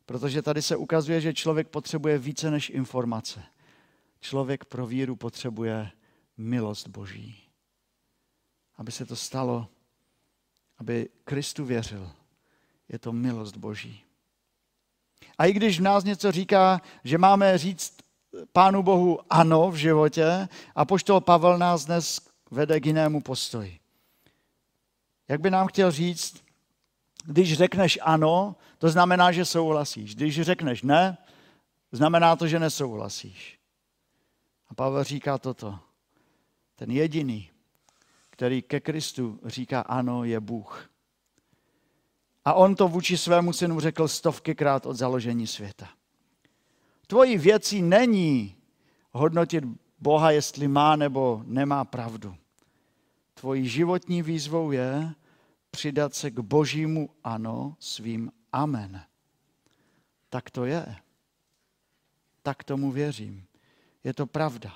Protože 0.07 0.43
tady 0.43 0.63
se 0.63 0.77
ukazuje, 0.77 1.21
že 1.21 1.35
člověk 1.35 1.69
potřebuje 1.69 2.19
více 2.19 2.51
než 2.51 2.71
informace. 2.71 3.43
Člověk 4.21 4.65
pro 4.65 4.87
víru 4.87 5.17
potřebuje 5.17 5.91
milost 6.37 6.89
Boží. 6.89 7.43
Aby 8.77 8.93
se 8.93 9.07
to 9.07 9.17
stalo, 9.17 9.69
aby 10.79 11.09
Kristu 11.25 11.65
věřil, 11.65 12.11
je 12.89 12.99
to 12.99 13.13
milost 13.13 13.57
Boží. 13.57 14.05
A 15.39 15.47
i 15.47 15.53
když 15.53 15.81
v 15.81 15.83
nás 15.83 16.05
něco 16.05 16.33
říká, 16.33 16.81
že 17.05 17.19
máme 17.19 17.59
říct 17.59 17.99
Pánu 18.53 18.83
Bohu 18.83 19.19
ano 19.31 19.71
v 19.71 19.77
životě, 19.77 20.49
a 20.75 20.85
poštol 20.85 21.21
Pavel 21.21 21.59
nás 21.59 21.85
dnes 21.85 22.21
vede 22.51 22.81
k 22.81 22.87
jinému 22.87 23.21
postoji. 23.21 23.81
Jak 25.29 25.41
by 25.41 25.51
nám 25.51 25.67
chtěl 25.67 25.91
říct, 25.91 26.45
když 27.25 27.57
řekneš 27.57 27.99
ano, 28.03 28.57
to 28.79 28.89
znamená, 28.89 29.33
že 29.33 29.45
souhlasíš. 29.45 30.15
Když 30.15 30.41
řekneš 30.41 30.83
ne, 30.83 31.19
znamená 31.93 32.37
to, 32.37 32.47
že 32.47 32.59
nesouhlasíš. 32.59 33.58
A 34.69 34.75
Pavel 34.75 35.05
říká 35.05 35.39
toto. 35.39 35.79
Ten 36.77 36.91
jediný, 36.91 37.51
který 38.31 38.63
ke 38.63 38.81
Kristu 38.81 39.41
říká 39.45 39.81
ano, 39.81 40.25
je 40.25 40.41
Bůh. 40.41 40.91
A 42.45 42.55
on 42.55 42.75
to 42.75 42.89
vůči 42.89 43.19
svému 43.19 43.53
synu 43.53 43.81
řekl 43.81 44.09
stovkykrát 44.09 44.87
od 44.87 44.95
založení 44.95 45.47
světa. 45.47 45.89
Tvojí 47.07 47.39
věcí 47.39 47.83
není 47.83 48.57
hodnotit 49.13 49.65
Boha, 49.99 50.31
jestli 50.31 50.69
má 50.69 50.97
nebo 50.97 51.43
nemá 51.47 51.85
pravdu. 51.85 52.37
Tvojí 53.35 53.69
životní 53.69 54.23
výzvou 54.23 54.71
je 54.71 55.15
přidat 55.71 56.15
se 56.15 56.31
k 56.31 56.39
božímu 56.39 57.11
ano 57.25 57.77
svým 57.79 58.33
amen. 58.53 59.05
Tak 60.29 60.51
to 60.51 60.65
je. 60.65 60.97
Tak 62.43 62.65
tomu 62.65 62.93
věřím. 62.93 63.48
Je 64.05 64.15
to 64.15 64.27
pravda. 64.27 64.73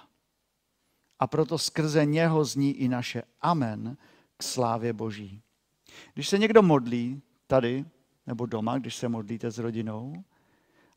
A 1.19 1.27
proto 1.27 1.59
skrze 1.59 2.05
něho 2.05 2.45
zní 2.45 2.73
i 2.73 2.89
naše 2.89 3.23
amen 3.41 3.97
k 4.37 4.43
slávě 4.43 4.93
Boží. 4.93 5.43
Když 6.15 6.29
se 6.29 6.39
někdo 6.39 6.63
modlí 6.63 7.23
tady 7.47 7.85
nebo 8.27 8.47
doma, 8.47 8.79
když 8.79 8.97
se 8.97 9.09
modlíte 9.09 9.51
s 9.51 9.59
rodinou, 9.59 10.25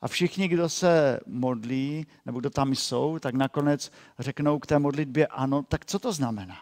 a 0.01 0.07
všichni, 0.07 0.47
kdo 0.47 0.69
se 0.69 1.19
modlí, 1.25 2.07
nebo 2.25 2.39
kdo 2.39 2.49
tam 2.49 2.75
jsou, 2.75 3.19
tak 3.19 3.35
nakonec 3.35 3.91
řeknou 4.19 4.59
k 4.59 4.65
té 4.65 4.79
modlitbě 4.79 5.27
ano, 5.27 5.63
tak 5.63 5.85
co 5.85 5.99
to 5.99 6.13
znamená? 6.13 6.57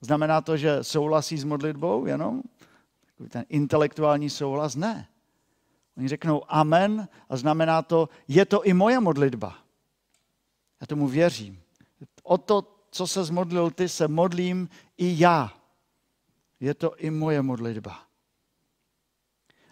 Znamená 0.00 0.40
to, 0.40 0.56
že 0.56 0.84
souhlasí 0.84 1.38
s 1.38 1.44
modlitbou 1.44 2.06
jenom? 2.06 2.42
Ten 3.28 3.44
intelektuální 3.48 4.30
souhlas? 4.30 4.76
Ne. 4.76 5.08
Oni 5.96 6.08
řeknou 6.08 6.42
amen 6.48 7.08
a 7.28 7.36
znamená 7.36 7.82
to, 7.82 8.08
je 8.28 8.46
to 8.46 8.64
i 8.64 8.72
moje 8.72 9.00
modlitba. 9.00 9.58
Já 10.80 10.86
tomu 10.86 11.08
věřím. 11.08 11.62
O 12.22 12.38
to, 12.38 12.76
co 12.90 13.06
se 13.06 13.24
zmodlil 13.24 13.70
ty, 13.70 13.88
se 13.88 14.08
modlím 14.08 14.68
i 14.98 15.14
já. 15.18 15.52
Je 16.60 16.74
to 16.74 16.96
i 16.96 17.10
moje 17.10 17.42
modlitba. 17.42 18.00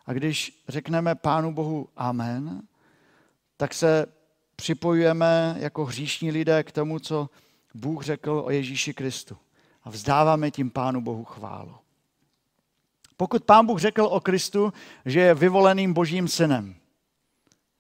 A 0.07 0.13
když 0.13 0.65
řekneme 0.69 1.15
Pánu 1.15 1.55
Bohu 1.55 1.89
Amen, 1.97 2.63
tak 3.57 3.75
se 3.75 4.07
připojujeme 4.57 5.57
jako 5.59 5.85
hříšní 5.85 6.31
lidé 6.31 6.65
k 6.65 6.73
tomu, 6.73 6.99
co 6.99 7.31
Bůh 7.75 8.05
řekl 8.05 8.43
o 8.45 8.51
Ježíši 8.51 8.95
Kristu. 8.95 9.37
A 9.83 9.91
vzdáváme 9.91 10.51
tím 10.51 10.71
Pánu 10.71 11.01
Bohu 11.01 11.25
chválu. 11.25 11.75
Pokud 13.17 13.45
Pán 13.45 13.67
Bůh 13.67 13.81
řekl 13.81 14.03
o 14.03 14.21
Kristu, 14.21 14.73
že 15.05 15.21
je 15.21 15.35
vyvoleným 15.35 15.93
Božím 15.93 16.29
synem, 16.29 16.77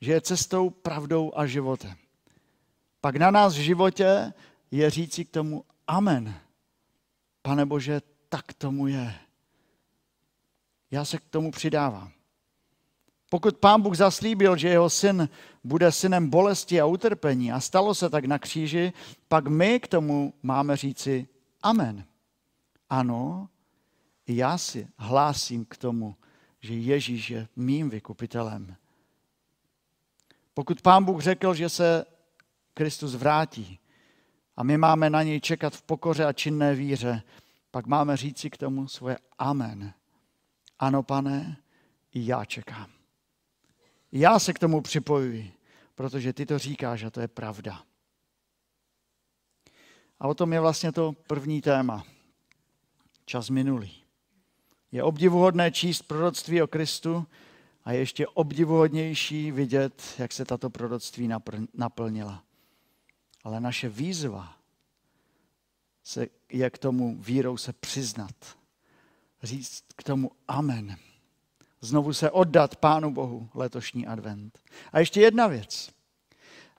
že 0.00 0.12
je 0.12 0.20
cestou, 0.20 0.70
pravdou 0.70 1.32
a 1.36 1.46
životem, 1.46 1.96
pak 3.08 3.16
na 3.16 3.30
nás 3.30 3.54
v 3.54 3.60
životě 3.60 4.32
je 4.70 4.90
říci 4.90 5.24
k 5.24 5.30
tomu 5.30 5.64
Amen. 5.86 6.34
Pane 7.42 7.66
Bože, 7.66 8.00
tak 8.28 8.52
tomu 8.52 8.86
je. 8.86 9.14
Já 10.90 11.04
se 11.04 11.18
k 11.18 11.24
tomu 11.30 11.50
přidávám. 11.50 12.10
Pokud 13.30 13.56
pán 13.56 13.82
Bůh 13.82 13.96
zaslíbil, 13.96 14.56
že 14.56 14.68
jeho 14.68 14.90
syn 14.90 15.28
bude 15.64 15.92
synem 15.92 16.30
bolesti 16.30 16.80
a 16.80 16.86
utrpení 16.86 17.52
a 17.52 17.60
stalo 17.60 17.94
se 17.94 18.10
tak 18.10 18.24
na 18.24 18.38
kříži, 18.38 18.92
pak 19.28 19.46
my 19.46 19.80
k 19.80 19.88
tomu 19.88 20.34
máme 20.42 20.76
říci 20.76 21.28
amen. 21.62 22.04
Ano, 22.90 23.48
já 24.26 24.58
si 24.58 24.88
hlásím 24.96 25.64
k 25.64 25.76
tomu, 25.76 26.16
že 26.60 26.74
Ježíš 26.74 27.30
je 27.30 27.48
mým 27.56 27.90
vykupitelem. 27.90 28.76
Pokud 30.54 30.82
pán 30.82 31.04
Bůh 31.04 31.22
řekl, 31.22 31.54
že 31.54 31.68
se 31.68 32.04
Kristus 32.78 33.14
vrátí 33.14 33.78
a 34.56 34.62
my 34.62 34.78
máme 34.78 35.10
na 35.10 35.22
něj 35.22 35.40
čekat 35.40 35.74
v 35.74 35.82
pokoře 35.82 36.24
a 36.24 36.32
činné 36.32 36.74
víře, 36.74 37.22
pak 37.70 37.86
máme 37.86 38.16
říci 38.16 38.50
k 38.50 38.56
tomu 38.56 38.88
svoje 38.88 39.18
amen. 39.38 39.94
Ano, 40.78 41.02
pane, 41.02 41.56
i 42.14 42.26
já 42.26 42.44
čekám. 42.44 42.90
Já 44.12 44.38
se 44.38 44.52
k 44.52 44.58
tomu 44.58 44.80
připojuji, 44.80 45.52
protože 45.94 46.32
ty 46.32 46.46
to 46.46 46.58
říkáš 46.58 47.02
a 47.02 47.10
to 47.10 47.20
je 47.20 47.28
pravda. 47.28 47.82
A 50.20 50.28
o 50.28 50.34
tom 50.34 50.52
je 50.52 50.60
vlastně 50.60 50.92
to 50.92 51.12
první 51.12 51.60
téma. 51.60 52.04
Čas 53.24 53.50
minulý. 53.50 53.92
Je 54.92 55.02
obdivuhodné 55.02 55.72
číst 55.72 56.02
proroctví 56.02 56.62
o 56.62 56.66
Kristu 56.66 57.26
a 57.84 57.92
je 57.92 57.98
ještě 57.98 58.26
obdivuhodnější 58.26 59.52
vidět, 59.52 60.02
jak 60.18 60.32
se 60.32 60.44
tato 60.44 60.70
proroctví 60.70 61.30
naplnila. 61.74 62.47
Ale 63.48 63.60
naše 63.60 63.88
výzva 63.88 64.54
se, 66.04 66.26
je 66.52 66.70
k 66.70 66.78
tomu 66.78 67.16
vírou 67.18 67.56
se 67.56 67.72
přiznat. 67.72 68.34
Říct 69.42 69.84
k 69.96 70.02
tomu 70.02 70.30
amen. 70.48 70.96
Znovu 71.80 72.12
se 72.12 72.30
oddat 72.30 72.76
Pánu 72.76 73.12
Bohu 73.12 73.48
letošní 73.54 74.06
advent. 74.06 74.58
A 74.92 74.98
ještě 74.98 75.20
jedna 75.20 75.46
věc. 75.46 75.90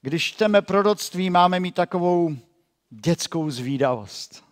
Když 0.02 0.24
čteme 0.24 0.62
proroctví, 0.62 1.30
máme 1.30 1.60
mít 1.60 1.76
takovou 1.76 2.38
dětskou 2.90 3.50
zvídavost. 3.50 4.44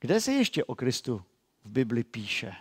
Kde 0.00 0.20
se 0.20 0.32
ještě 0.32 0.64
o 0.64 0.74
Kristu 0.74 1.22
v 1.64 1.70
Bibli 1.70 2.04
píše? 2.04 2.52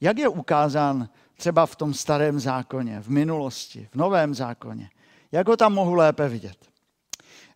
Jak 0.00 0.18
je 0.18 0.28
ukázán 0.28 1.08
třeba 1.34 1.66
v 1.66 1.76
tom 1.76 1.94
starém 1.94 2.40
zákoně, 2.40 3.00
v 3.00 3.08
minulosti, 3.08 3.88
v 3.92 3.94
novém 3.94 4.34
zákoně? 4.34 4.90
Jak 5.32 5.48
ho 5.48 5.56
tam 5.56 5.74
mohu 5.74 5.94
lépe 5.94 6.28
vidět? 6.28 6.75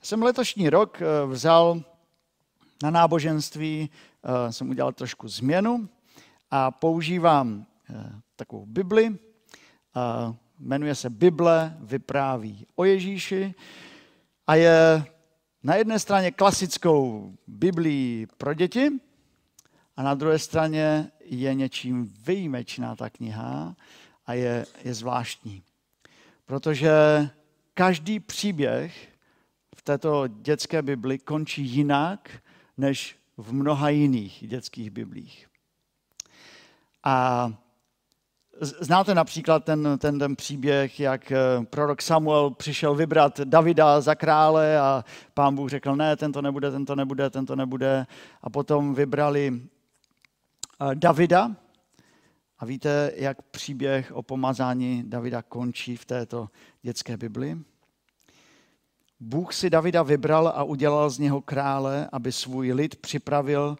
Jsem 0.02 0.22
letošní 0.22 0.70
rok 0.70 1.02
eh, 1.02 1.26
vzal 1.26 1.82
na 2.82 2.90
náboženství, 2.90 3.90
eh, 4.24 4.52
jsem 4.52 4.70
udělal 4.70 4.92
trošku 4.92 5.28
změnu 5.28 5.88
a 6.50 6.70
používám 6.70 7.66
eh, 7.90 8.12
takovou 8.36 8.66
Bibli, 8.66 9.18
jmenuje 10.58 10.94
se 10.94 11.10
Bible, 11.10 11.76
vypráví 11.80 12.66
o 12.76 12.84
Ježíši 12.84 13.54
a 14.46 14.54
je 14.54 15.04
na 15.62 15.74
jedné 15.74 15.98
straně 15.98 16.30
klasickou 16.30 17.32
Biblii 17.46 18.26
pro 18.26 18.54
děti 18.54 18.88
a 19.96 20.02
na 20.02 20.14
druhé 20.14 20.38
straně 20.38 21.10
je 21.24 21.54
něčím 21.54 22.14
výjimečná 22.26 22.96
ta 22.96 23.10
kniha 23.10 23.76
a 24.26 24.34
je, 24.34 24.66
je 24.84 24.94
zvláštní. 24.94 25.62
Protože 26.46 26.90
každý 27.74 28.20
příběh 28.20 29.09
této 29.90 30.26
dětské 30.26 30.82
Bibli 30.82 31.18
končí 31.18 31.62
jinak 31.62 32.30
než 32.76 33.16
v 33.36 33.52
mnoha 33.52 33.88
jiných 33.88 34.44
dětských 34.48 34.90
biblích. 34.90 35.46
A 37.04 37.52
Znáte 38.60 39.14
například 39.14 39.64
ten, 39.64 39.88
ten, 39.98 40.18
ten 40.18 40.36
příběh, 40.36 41.00
jak 41.00 41.32
eh, 41.32 41.38
prorok 41.70 42.02
Samuel 42.02 42.50
přišel 42.50 42.94
vybrat 42.94 43.40
Davida 43.40 44.00
za 44.00 44.14
krále 44.14 44.80
a 44.80 45.04
pán 45.34 45.54
Bůh 45.54 45.70
řekl, 45.70 45.96
ne, 45.96 46.16
tento 46.16 46.42
nebude, 46.42 46.70
tento 46.70 46.94
nebude, 46.94 47.30
tento 47.30 47.56
nebude. 47.56 48.06
A 48.42 48.50
potom 48.50 48.94
vybrali 48.94 49.62
eh, 50.80 50.94
Davida. 50.94 51.56
A 52.58 52.64
víte, 52.64 53.12
jak 53.16 53.42
příběh 53.42 54.12
o 54.12 54.22
pomazání 54.22 55.02
Davida 55.06 55.42
končí 55.42 55.96
v 55.96 56.04
této 56.04 56.48
dětské 56.82 57.16
Bibli? 57.16 57.58
Bůh 59.20 59.54
si 59.54 59.70
Davida 59.70 60.02
vybral 60.02 60.48
a 60.48 60.62
udělal 60.62 61.10
z 61.10 61.18
něho 61.18 61.40
krále, 61.40 62.08
aby 62.12 62.32
svůj 62.32 62.72
lid 62.72 62.96
připravil 62.96 63.76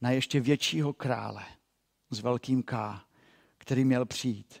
na 0.00 0.10
ještě 0.10 0.40
většího 0.40 0.92
krále 0.92 1.44
s 2.10 2.20
velkým 2.20 2.62
K 2.62 3.06
který 3.66 3.84
měl 3.84 4.06
přijít. 4.06 4.60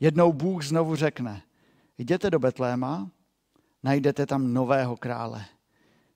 Jednou 0.00 0.32
Bůh 0.32 0.64
znovu 0.64 0.96
řekne, 0.96 1.42
jděte 1.98 2.30
do 2.30 2.38
Betléma, 2.38 3.10
najdete 3.82 4.26
tam 4.26 4.52
nového 4.52 4.96
krále. 4.96 5.44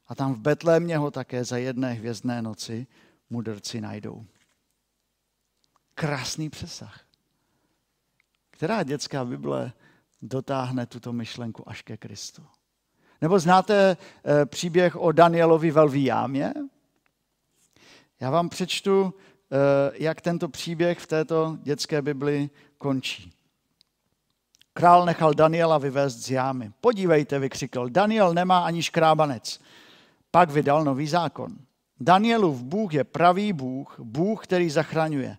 A 0.06 0.14
tam 0.14 0.34
v 0.34 0.38
Betlémě 0.38 0.98
ho 0.98 1.10
také 1.10 1.44
za 1.44 1.56
jedné 1.56 1.92
hvězdné 1.92 2.42
noci 2.42 2.86
mudrci 3.30 3.80
najdou. 3.80 4.26
Krásný 5.94 6.50
přesah. 6.50 7.00
Která 8.50 8.82
dětská 8.82 9.24
Bible 9.24 9.72
dotáhne 10.22 10.86
tuto 10.86 11.12
myšlenku 11.12 11.68
až 11.68 11.82
ke 11.82 11.96
Kristu? 11.96 12.46
Nebo 13.24 13.38
znáte 13.38 13.96
e, 13.96 14.46
příběh 14.46 14.96
o 14.96 15.12
Danielovi 15.12 15.70
velví 15.70 16.04
jámě? 16.04 16.54
Já 18.20 18.30
vám 18.30 18.48
přečtu 18.48 19.14
Eh, 19.54 19.90
jak 19.94 20.20
tento 20.20 20.48
příběh 20.48 20.98
v 20.98 21.06
této 21.06 21.58
dětské 21.62 22.02
Bibli 22.02 22.50
končí. 22.78 23.32
Král 24.72 25.04
nechal 25.04 25.34
Daniela 25.34 25.78
vyvést 25.78 26.18
z 26.18 26.30
jámy. 26.30 26.72
Podívejte, 26.80 27.38
vykřikl, 27.38 27.88
Daniel 27.88 28.34
nemá 28.34 28.64
ani 28.64 28.82
škrábanec. 28.82 29.60
Pak 30.30 30.50
vydal 30.50 30.84
nový 30.84 31.06
zákon. 31.06 31.56
Danielův 32.00 32.62
Bůh 32.62 32.94
je 32.94 33.04
pravý 33.04 33.52
Bůh, 33.52 33.94
Bůh, 33.98 34.42
který 34.42 34.70
zachraňuje. 34.70 35.36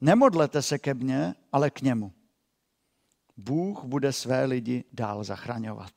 Nemodlete 0.00 0.62
se 0.62 0.78
ke 0.78 0.94
mně, 0.94 1.34
ale 1.52 1.70
k 1.70 1.82
němu. 1.82 2.12
Bůh 3.36 3.84
bude 3.84 4.12
své 4.12 4.44
lidi 4.44 4.84
dál 4.92 5.24
zachraňovat. 5.24 5.92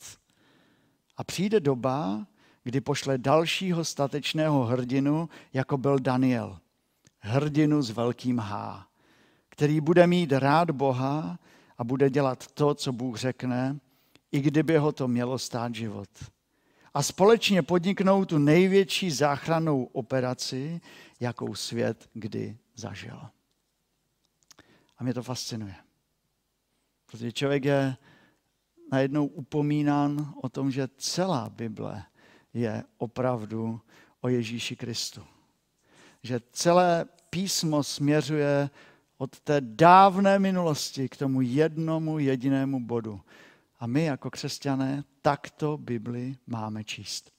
A 1.18 1.24
přijde 1.24 1.60
doba, 1.60 2.28
kdy 2.64 2.82
pošle 2.82 3.18
dalšího 3.18 3.86
statečného 3.86 4.64
hrdinu, 4.64 5.30
jako 5.54 5.78
byl 5.78 6.00
Daniel 6.00 6.60
hrdinu 7.20 7.82
s 7.82 7.90
velkým 7.90 8.40
H, 8.40 8.88
který 9.50 9.82
bude 9.82 10.08
mít 10.08 10.32
rád 10.32 10.72
Boha 10.72 11.40
a 11.78 11.84
bude 11.84 12.10
dělat 12.10 12.48
to, 12.48 12.76
co 12.76 12.92
Bůh 12.92 13.18
řekne, 13.18 13.80
i 14.32 14.40
kdyby 14.42 14.78
ho 14.78 14.92
to 14.92 15.08
mělo 15.08 15.40
stát 15.40 15.76
život. 15.76 16.10
A 16.94 17.04
společně 17.04 17.62
podniknou 17.62 18.26
tu 18.26 18.38
největší 18.38 19.12
záchrannou 19.12 19.84
operaci, 19.84 20.82
jakou 21.20 21.56
svět 21.56 22.10
kdy 22.14 22.58
zažil. 22.76 23.22
A 24.98 25.04
mě 25.04 25.14
to 25.14 25.24
fascinuje. 25.24 25.76
Protože 27.06 27.32
člověk 27.32 27.66
je 27.66 27.98
najednou 28.92 29.26
upomínán 29.26 30.34
o 30.42 30.50
tom, 30.50 30.72
že 30.72 30.88
celá 30.98 31.50
Bible 31.50 32.04
je 32.54 32.84
opravdu 32.98 33.82
o 34.22 34.30
Ježíši 34.30 34.76
Kristu 34.76 35.24
že 36.28 36.40
celé 36.52 37.06
písmo 37.30 37.84
směřuje 37.84 38.70
od 39.18 39.40
té 39.40 39.62
dávné 39.62 40.40
minulosti 40.40 41.10
k 41.10 41.18
tomu 41.18 41.42
jednomu 41.42 42.20
jedinému 42.20 42.80
bodu. 42.80 43.22
A 43.80 43.88
my 43.88 44.04
jako 44.04 44.30
křesťané 44.30 45.04
takto 45.22 45.78
Bibli 45.78 46.38
máme 46.48 46.84
číst. 46.84 47.32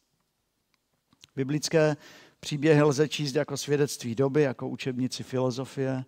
Biblické 1.37 1.97
příběhy 2.41 2.83
lze 2.83 3.09
číst 3.09 3.35
jako 3.35 3.57
svědectví 3.57 4.15
doby, 4.15 4.43
jako 4.43 4.69
učebnici 4.69 5.23
filozofie, 5.23 6.05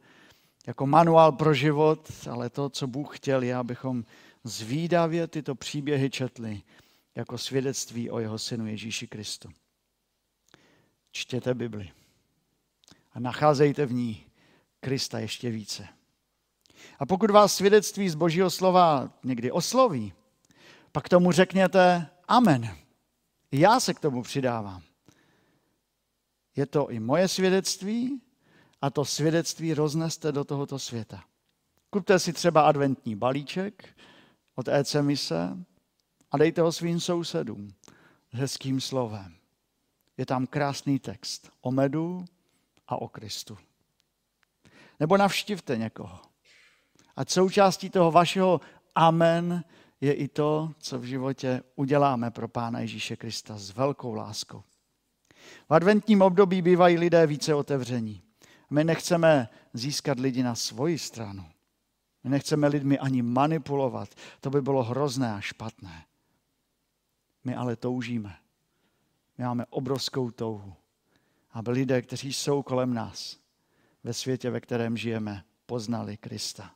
jako 0.66 0.87
manuál 0.87 1.33
pro 1.33 1.55
život, 1.55 2.12
ale 2.31 2.50
to, 2.50 2.68
co 2.68 2.87
Bůh 2.87 3.16
chtěl, 3.16 3.42
je, 3.42 3.57
abychom 3.57 4.05
zvídavě 4.44 5.26
tyto 5.26 5.55
příběhy 5.55 6.11
četli 6.11 6.62
jako 7.14 7.38
svědectví 7.38 8.11
o 8.11 8.18
jeho 8.18 8.38
synu 8.38 8.66
Ježíši 8.66 9.07
Kristu. 9.07 9.48
Čtěte 11.12 11.55
Bibli 11.55 11.92
a 13.12 13.20
nacházejte 13.20 13.87
v 13.87 13.92
ní 13.92 14.26
Krista 14.81 15.18
ještě 15.18 15.50
více. 15.50 15.88
A 16.98 17.07
pokud 17.07 17.31
vás 17.31 17.55
svědectví 17.55 18.09
z 18.09 18.14
Božího 18.14 18.50
slova 18.50 19.11
někdy 19.24 19.53
osloví, 19.53 20.12
pak 20.92 21.09
tomu 21.09 21.33
řekněte 21.33 22.07
Amen. 22.29 22.76
Já 23.53 23.81
se 23.81 23.94
k 23.94 24.00
tomu 24.00 24.22
přidávám. 24.22 24.83
Je 26.57 26.66
to 26.66 26.90
i 26.90 27.00
moje 27.00 27.29
svědectví 27.29 28.20
a 28.81 28.90
to 28.90 29.05
svědectví 29.05 29.74
rozneste 29.74 30.33
do 30.33 30.44
tohoto 30.44 30.79
světa. 30.79 31.24
Kupte 31.90 32.18
si 32.18 32.33
třeba 32.33 32.62
adventní 32.62 33.16
balíček 33.16 33.96
od 34.61 34.68
EC 34.68 34.94
Mise 35.01 35.57
a 36.31 36.38
dejte 36.38 36.61
ho 36.61 36.73
svým 36.73 37.01
sousedům 37.01 37.75
s 38.33 38.38
hezkým 38.38 38.81
slovem. 38.81 39.37
Je 40.16 40.27
tam 40.27 40.46
krásný 40.46 40.99
text 40.99 41.51
o 41.61 41.70
medu, 41.70 42.25
a 42.90 42.96
o 42.96 43.09
Kristu. 43.09 43.59
Nebo 45.01 45.16
navštivte 45.16 45.77
někoho. 45.77 46.18
A 47.16 47.25
součástí 47.25 47.90
toho 47.90 48.11
vašeho 48.11 48.61
amen 48.94 49.64
je 50.01 50.12
i 50.12 50.29
to, 50.29 50.73
co 50.79 50.99
v 50.99 51.05
životě 51.05 51.62
uděláme 51.77 52.31
pro 52.31 52.49
Pána 52.49 52.81
Ježíše 52.81 53.16
Krista 53.16 53.59
s 53.59 53.70
velkou 53.70 54.14
láskou. 54.14 54.62
V 55.68 55.75
adventním 55.75 56.23
období 56.23 56.62
bývají 56.62 56.99
lidé 56.99 57.27
více 57.27 57.55
otevření. 57.55 58.23
My 58.70 58.85
nechceme 58.85 59.49
získat 59.73 60.18
lidi 60.18 60.42
na 60.42 60.55
svoji 60.55 60.99
stranu. 60.99 61.46
My 62.25 62.31
nechceme 62.31 62.69
lidmi 62.69 62.99
ani 62.99 63.23
manipulovat. 63.23 64.09
To 64.41 64.51
by 64.51 64.63
bylo 64.63 64.83
hrozné 64.83 65.35
a 65.35 65.41
špatné. 65.41 66.05
My 67.45 67.55
ale 67.57 67.77
toužíme. 67.77 68.37
My 69.39 69.45
máme 69.45 69.67
obrovskou 69.71 70.31
touhu 70.31 70.75
aby 71.53 71.71
lidé, 71.71 72.03
kteří 72.03 72.33
jsou 72.33 72.63
kolem 72.63 72.95
nás, 72.95 73.37
ve 74.05 74.13
světě, 74.13 74.51
ve 74.51 74.61
kterém 74.61 74.97
žijeme, 74.97 75.45
poznali 75.67 76.17
Krista. 76.17 76.71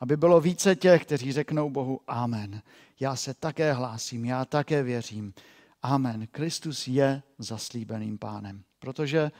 Aby 0.00 0.16
bylo 0.16 0.40
více 0.40 0.76
těch, 0.76 1.04
kteří 1.04 1.32
řeknou 1.32 1.70
Bohu 1.70 2.00
Amen. 2.06 2.62
Já 3.00 3.16
se 3.16 3.34
také 3.34 3.72
hlásím, 3.72 4.24
já 4.24 4.44
také 4.44 4.82
věřím. 4.82 5.34
Amen. 5.82 6.26
Kristus 6.26 6.88
je 6.88 7.22
zaslíbeným 7.38 8.18
pánem. 8.18 8.62
Protože 8.78 9.30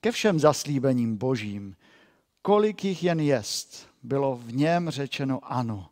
ke 0.00 0.12
všem 0.12 0.40
zaslíbením 0.40 1.16
božím 1.16 1.76
kolik 2.42 2.84
jich 2.84 3.02
jen 3.02 3.20
jest, 3.20 3.87
bylo 4.02 4.36
v 4.36 4.52
něm 4.52 4.90
řečeno 4.90 5.52
ano. 5.52 5.90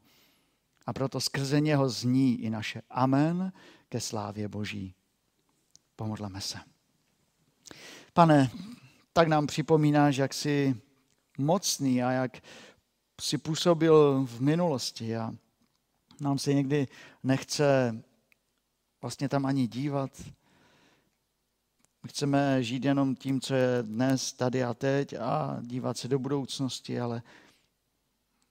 A 0.86 0.92
proto 0.92 1.20
skrze 1.20 1.60
něho 1.60 1.88
zní 1.88 2.40
i 2.40 2.50
naše 2.50 2.82
amen 2.90 3.52
ke 3.88 4.00
slávě 4.00 4.48
Boží. 4.48 4.94
Pomodleme 5.96 6.40
se. 6.40 6.58
Pane, 8.12 8.50
tak 9.12 9.28
nám 9.28 9.46
připomínáš, 9.46 10.16
jak 10.16 10.34
jsi 10.34 10.76
mocný 11.38 12.02
a 12.02 12.10
jak 12.10 12.42
si 13.20 13.38
působil 13.38 14.26
v 14.26 14.40
minulosti 14.40 15.16
a 15.16 15.32
nám 16.20 16.38
se 16.38 16.54
někdy 16.54 16.88
nechce 17.22 17.96
vlastně 19.02 19.28
tam 19.28 19.46
ani 19.46 19.66
dívat. 19.66 20.10
Chceme 22.08 22.62
žít 22.62 22.84
jenom 22.84 23.16
tím, 23.16 23.40
co 23.40 23.54
je 23.54 23.82
dnes, 23.82 24.32
tady 24.32 24.64
a 24.64 24.74
teď 24.74 25.14
a 25.14 25.58
dívat 25.60 25.98
se 25.98 26.08
do 26.08 26.18
budoucnosti, 26.18 27.00
ale, 27.00 27.22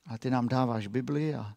ale 0.06 0.18
ty 0.18 0.30
nám 0.30 0.48
dáváš 0.48 0.86
Bibli 0.86 1.34
a, 1.34 1.56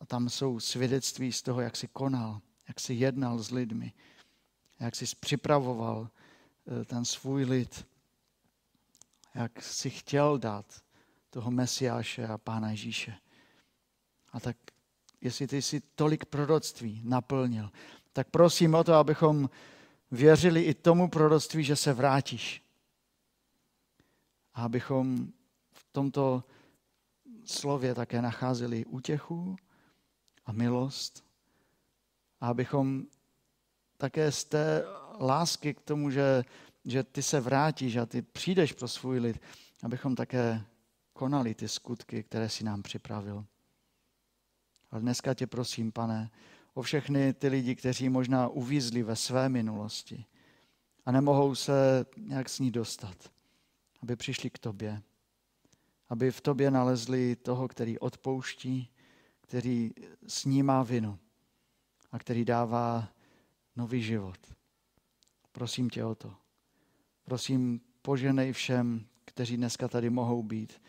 a 0.00 0.06
tam 0.06 0.28
jsou 0.28 0.60
svědectví 0.60 1.32
z 1.32 1.42
toho, 1.42 1.60
jak 1.60 1.76
jsi 1.76 1.88
konal, 1.88 2.40
jak 2.68 2.80
jsi 2.80 2.94
jednal 2.94 3.38
s 3.38 3.50
lidmi, 3.50 3.92
jak 4.80 4.96
jsi 4.96 5.06
připravoval 5.20 6.10
eh, 6.10 6.84
ten 6.84 7.04
svůj 7.04 7.44
lid, 7.44 7.86
jak 9.34 9.62
jsi 9.62 9.90
chtěl 9.90 10.38
dát 10.38 10.82
toho 11.30 11.50
Mesiáše 11.50 12.26
a 12.26 12.38
Pána 12.38 12.70
Ježíše. 12.70 13.16
A 14.32 14.40
tak, 14.40 14.56
jestli 15.20 15.46
ty 15.46 15.62
jsi 15.62 15.80
tolik 15.94 16.24
proroctví 16.24 17.02
naplnil, 17.04 17.70
tak 18.12 18.30
prosím 18.30 18.74
o 18.74 18.84
to, 18.84 18.94
abychom 18.94 19.50
věřili 20.10 20.62
i 20.62 20.74
tomu 20.74 21.08
proroctví, 21.08 21.64
že 21.64 21.76
se 21.76 21.92
vrátíš. 21.92 22.62
A 24.54 24.62
abychom 24.62 25.32
v 25.72 25.86
tomto 25.92 26.44
slově 27.44 27.94
také 27.94 28.22
nacházeli 28.22 28.84
útěchu 28.84 29.56
a 30.46 30.52
milost. 30.52 31.24
A 32.40 32.48
abychom 32.48 33.06
také 33.96 34.32
z 34.32 34.44
té 34.44 34.84
lásky 35.20 35.74
k 35.74 35.80
tomu, 35.80 36.10
že, 36.10 36.44
že 36.84 37.02
ty 37.02 37.22
se 37.22 37.40
vrátíš 37.40 37.96
a 37.96 38.06
ty 38.06 38.22
přijdeš 38.22 38.72
pro 38.72 38.88
svůj 38.88 39.18
lid, 39.18 39.42
abychom 39.82 40.14
také 40.14 40.64
konali 41.12 41.54
ty 41.54 41.68
skutky, 41.68 42.22
které 42.22 42.48
si 42.48 42.64
nám 42.64 42.82
připravil. 42.82 43.44
Ale 44.90 45.00
dneska 45.00 45.34
tě 45.34 45.46
prosím, 45.46 45.92
pane, 45.92 46.30
o 46.74 46.82
všechny 46.82 47.34
ty 47.34 47.48
lidi, 47.48 47.76
kteří 47.76 48.08
možná 48.08 48.48
uvízli 48.48 49.02
ve 49.02 49.16
své 49.16 49.48
minulosti 49.48 50.24
a 51.06 51.12
nemohou 51.12 51.54
se 51.54 52.06
nějak 52.16 52.48
s 52.48 52.58
ní 52.58 52.70
dostat, 52.70 53.32
aby 54.02 54.16
přišli 54.16 54.50
k 54.50 54.58
tobě, 54.58 55.02
aby 56.10 56.30
v 56.30 56.40
tobě 56.40 56.70
nalezli 56.70 57.36
toho, 57.36 57.68
který 57.68 57.98
odpouští, 57.98 58.90
který 59.40 59.90
snímá 60.26 60.82
vinu 60.82 61.18
a 62.12 62.18
který 62.18 62.44
dává 62.44 63.08
nový 63.76 64.02
život. 64.02 64.38
Prosím 65.52 65.90
tě 65.90 66.04
o 66.04 66.14
to. 66.14 66.34
Prosím, 67.24 67.80
poženej 68.02 68.52
všem, 68.52 69.06
kteří 69.24 69.56
dneska 69.56 69.88
tady 69.88 70.10
mohou 70.10 70.42
být. 70.42 70.82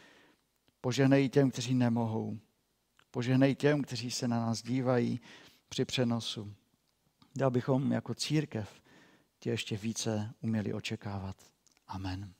Poženej 0.81 1.29
těm, 1.29 1.51
kteří 1.51 1.73
nemohou. 1.73 2.39
Poženej 3.11 3.55
těm, 3.55 3.81
kteří 3.81 4.11
se 4.11 4.27
na 4.27 4.39
nás 4.39 4.61
dívají 4.61 5.21
při 5.69 5.85
přenosu. 5.85 6.53
Abychom 7.45 7.91
jako 7.91 8.13
církev 8.13 8.81
tě 9.39 9.49
ještě 9.49 9.77
více 9.77 10.33
uměli 10.41 10.73
očekávat. 10.73 11.35
Amen. 11.87 12.33